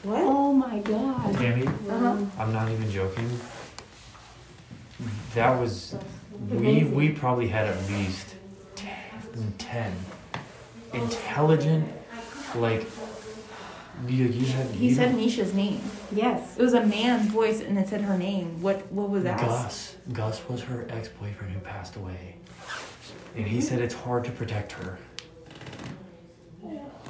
[0.05, 0.23] What?
[0.23, 1.35] Oh my God.
[1.35, 2.17] Tammy, Uh-huh.
[2.39, 3.39] I'm not even joking.
[5.35, 5.95] That was
[6.51, 8.35] we we probably had at least
[8.77, 9.93] 10, 10
[10.93, 11.89] intelligent,
[12.55, 12.87] like
[14.07, 14.67] you, you had.
[14.71, 15.81] He you said Misha's name.
[16.11, 16.57] Yes.
[16.57, 18.61] It was a man's voice and it said her name.
[18.61, 19.41] What what was that?
[19.41, 19.97] Gus.
[20.13, 22.37] Gus was her ex boyfriend who passed away.
[23.37, 24.99] And he said it's hard to protect her.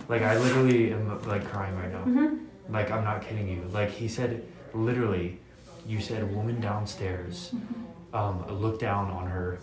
[0.09, 2.05] Like, I literally am like crying right now.
[2.05, 2.73] Mm-hmm.
[2.73, 3.63] Like, I'm not kidding you.
[3.73, 4.45] Like, he said,
[4.75, 5.39] literally,
[5.87, 7.83] you said, woman downstairs, Mm-hmm.
[8.13, 9.59] Um, look down on her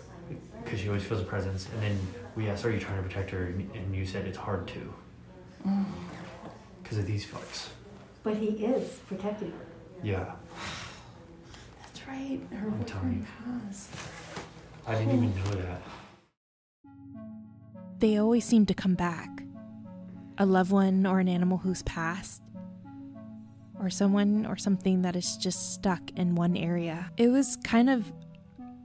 [0.64, 1.68] because she always feels a presence.
[1.72, 1.98] And then
[2.36, 3.46] we asked, Are you trying to protect her?
[3.46, 4.94] And and you said, It's hard to.
[5.66, 5.84] Mm.
[6.82, 7.68] Because of these fucks.
[8.22, 9.66] But he is protecting her.
[10.02, 10.32] Yeah.
[11.82, 12.40] That's right.
[12.52, 13.26] Her I'm telling you.
[13.62, 13.90] passed.
[14.86, 15.82] I didn't even know that.
[17.98, 19.28] They always seem to come back.
[20.38, 22.40] A loved one or an animal who's passed,
[23.78, 27.10] or someone or something that is just stuck in one area.
[27.18, 28.10] It was kind of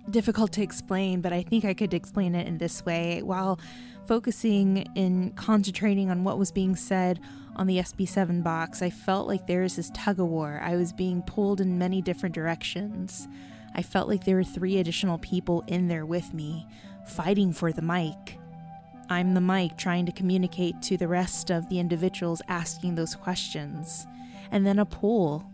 [0.09, 3.21] difficult to explain, but I think I could explain it in this way.
[3.21, 3.59] While
[4.07, 7.19] focusing and concentrating on what was being said
[7.55, 10.59] on the SB7 box, I felt like there was this tug of war.
[10.63, 13.27] I was being pulled in many different directions.
[13.73, 16.67] I felt like there were three additional people in there with me,
[17.07, 18.39] fighting for the mic.
[19.09, 24.07] I'm the mic trying to communicate to the rest of the individuals asking those questions.
[24.51, 25.49] And then a pull,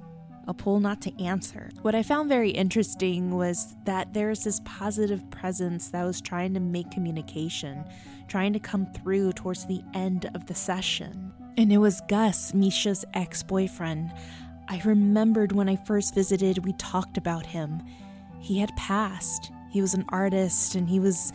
[0.51, 1.71] a pull not to answer.
[1.81, 6.59] What I found very interesting was that there's this positive presence that was trying to
[6.59, 7.85] make communication,
[8.27, 11.31] trying to come through towards the end of the session.
[11.57, 14.11] And it was Gus, Misha's ex boyfriend.
[14.67, 17.81] I remembered when I first visited, we talked about him.
[18.39, 19.51] He had passed.
[19.71, 21.31] He was an artist and he was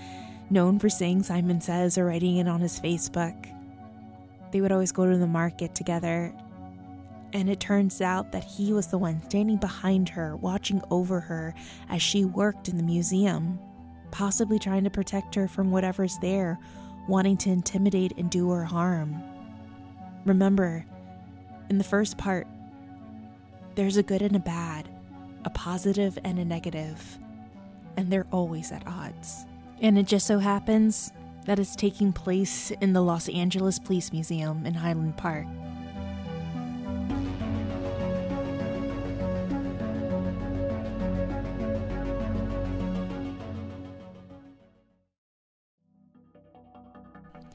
[0.50, 3.50] known for saying Simon Says or writing it on his Facebook.
[4.52, 6.34] They would always go to the market together.
[7.32, 11.54] And it turns out that he was the one standing behind her, watching over her
[11.88, 13.58] as she worked in the museum,
[14.10, 16.58] possibly trying to protect her from whatever's there,
[17.08, 19.22] wanting to intimidate and do her harm.
[20.24, 20.84] Remember,
[21.68, 22.46] in the first part,
[23.74, 24.88] there's a good and a bad,
[25.44, 27.18] a positive and a negative,
[27.96, 29.44] and they're always at odds.
[29.80, 31.12] And it just so happens
[31.44, 35.46] that it's taking place in the Los Angeles Police Museum in Highland Park.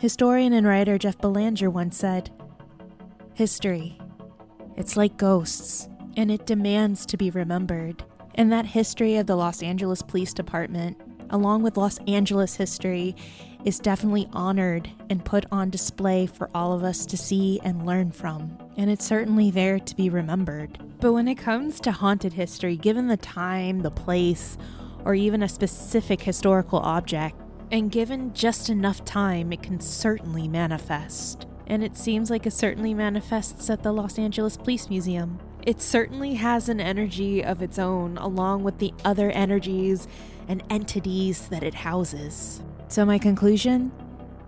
[0.01, 2.31] Historian and writer Jeff Belanger once said,
[3.35, 3.99] History,
[4.75, 5.87] it's like ghosts,
[6.17, 8.03] and it demands to be remembered.
[8.33, 10.99] And that history of the Los Angeles Police Department,
[11.29, 13.15] along with Los Angeles history,
[13.63, 18.11] is definitely honored and put on display for all of us to see and learn
[18.11, 18.57] from.
[18.77, 20.79] And it's certainly there to be remembered.
[20.99, 24.57] But when it comes to haunted history, given the time, the place,
[25.05, 27.35] or even a specific historical object,
[27.71, 31.47] and given just enough time, it can certainly manifest.
[31.67, 35.39] And it seems like it certainly manifests at the Los Angeles Police Museum.
[35.63, 40.07] It certainly has an energy of its own, along with the other energies
[40.49, 42.61] and entities that it houses.
[42.89, 43.91] So, my conclusion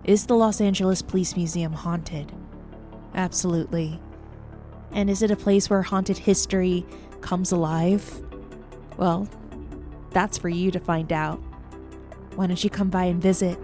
[0.04, 2.30] is the Los Angeles Police Museum haunted?
[3.14, 3.98] Absolutely.
[4.92, 6.84] And is it a place where haunted history
[7.22, 8.22] comes alive?
[8.98, 9.28] Well,
[10.10, 11.40] that's for you to find out.
[12.36, 13.58] Why don't you come by and visit?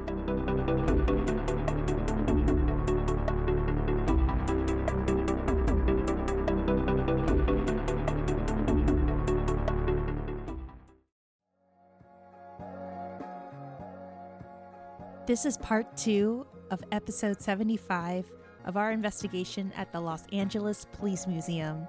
[15.27, 18.25] This is part two of episode 75
[18.67, 21.89] of our investigation at the Los Angeles Police Museum.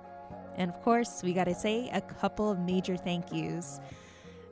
[0.57, 3.79] And of course, we got to say a couple of major thank yous.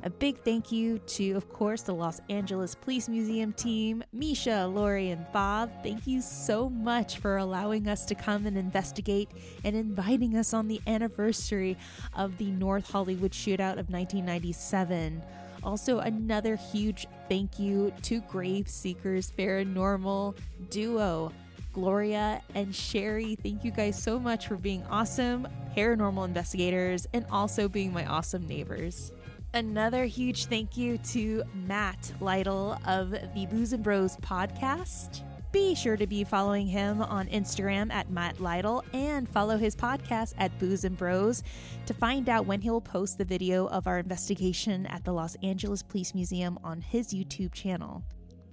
[0.03, 5.09] A big thank you to, of course, the Los Angeles Police Museum team, Misha, Lori,
[5.09, 5.71] and Bob.
[5.83, 9.29] Thank you so much for allowing us to come and investigate
[9.65, 11.77] and inviting us on the anniversary
[12.15, 15.21] of the North Hollywood shootout of 1997.
[15.63, 20.37] Also, another huge thank you to Grave Seekers Paranormal
[20.69, 21.33] Duo.
[21.73, 27.69] Gloria and Sherry, thank you guys so much for being awesome paranormal investigators and also
[27.69, 29.11] being my awesome neighbors.
[29.53, 35.23] Another huge thank you to Matt Lytle of the Booze and Bros podcast.
[35.51, 40.35] Be sure to be following him on Instagram at Matt Lytle and follow his podcast
[40.37, 41.41] at Booze and Bros
[41.87, 45.81] to find out when he'll post the video of our investigation at the Los Angeles
[45.81, 48.03] Police Museum on his YouTube channel.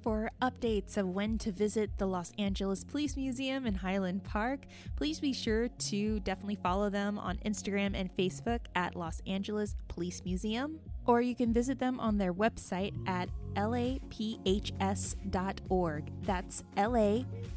[0.07, 4.61] For updates of when to visit the Los Angeles Police Museum in Highland Park,
[4.95, 10.23] please be sure to definitely follow them on Instagram and Facebook at Los Angeles Police
[10.25, 14.13] Museum, or you can visit them on their website at laphs.org.
[16.23, 17.49] That's laphs.org.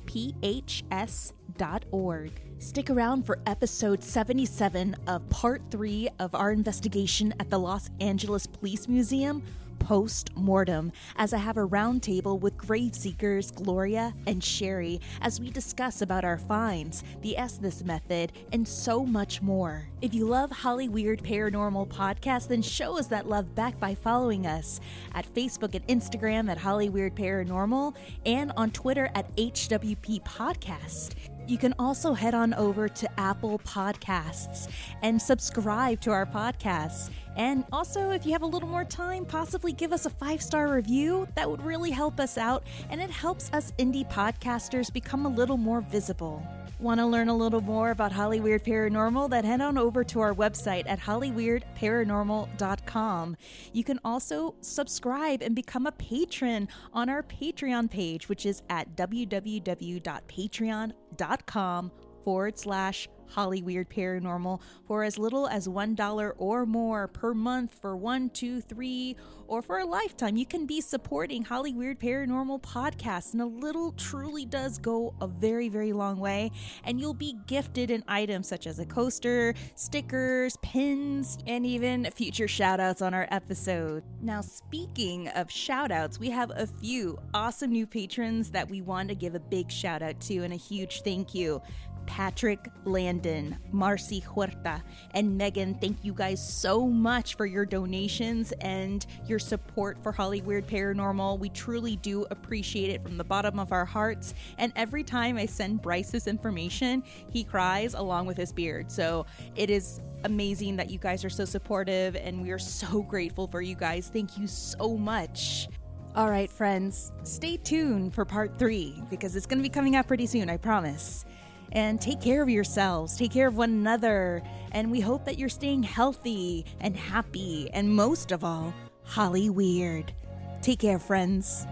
[2.57, 8.47] Stick around for episode 77 of part 3 of our investigation at the Los Angeles
[8.47, 9.43] Police Museum
[9.80, 15.49] post mortem as I have a roundtable with grave seekers Gloria and Sherry as we
[15.49, 19.88] discuss about our finds, the Estes method, and so much more.
[20.01, 24.45] If you love Holly Weird Paranormal Podcast, then show us that love back by following
[24.45, 24.80] us
[25.15, 27.95] at Facebook and Instagram at Holly Weird Paranormal
[28.26, 31.15] and on Twitter at HWP Podcast.
[31.49, 34.67] You can also head on over to Apple Podcasts
[35.01, 37.09] and subscribe to our podcasts.
[37.35, 40.71] And also, if you have a little more time, possibly give us a five star
[40.71, 41.27] review.
[41.34, 45.57] That would really help us out, and it helps us indie podcasters become a little
[45.57, 46.45] more visible.
[46.80, 49.31] Want to learn a little more about Holly Weird Paranormal?
[49.31, 53.38] Then head on over to our website at hollyweirdparanormal.com.
[53.73, 58.95] You can also subscribe and become a patron on our Patreon page, which is at
[58.95, 61.91] www.patreon.com gmail.com
[62.30, 67.95] forward slash Holly Weird Paranormal for as little as $1 or more per month for
[67.95, 69.15] one, two, three,
[69.47, 70.38] or for a lifetime.
[70.38, 75.27] You can be supporting Holly Weird Paranormal podcast, and a little truly does go a
[75.27, 76.51] very, very long way.
[76.84, 82.47] And you'll be gifted an item such as a coaster, stickers, pins, and even future
[82.47, 84.03] shout outs on our episode.
[84.22, 89.10] Now, speaking of shout outs, we have a few awesome new patrons that we want
[89.10, 91.61] to give a big shout out to and a huge thank you.
[92.10, 94.81] Patrick Landon, Marcy Huerta,
[95.11, 100.41] and Megan, thank you guys so much for your donations and your support for Holly
[100.41, 101.38] Weird Paranormal.
[101.38, 104.34] We truly do appreciate it from the bottom of our hearts.
[104.57, 108.90] And every time I send Bryce this information, he cries along with his beard.
[108.90, 113.48] So it is amazing that you guys are so supportive, and we are so grateful
[113.48, 114.10] for you guys.
[114.11, 115.68] Thank you so much.
[116.15, 120.07] All right, friends, stay tuned for part three because it's going to be coming out
[120.07, 121.23] pretty soon, I promise
[121.72, 124.41] and take care of yourselves, take care of one another.
[124.72, 128.74] And we hope that you're staying healthy and happy, and most of all,
[129.04, 130.14] Holly Weird.
[130.62, 131.66] Take care, friends.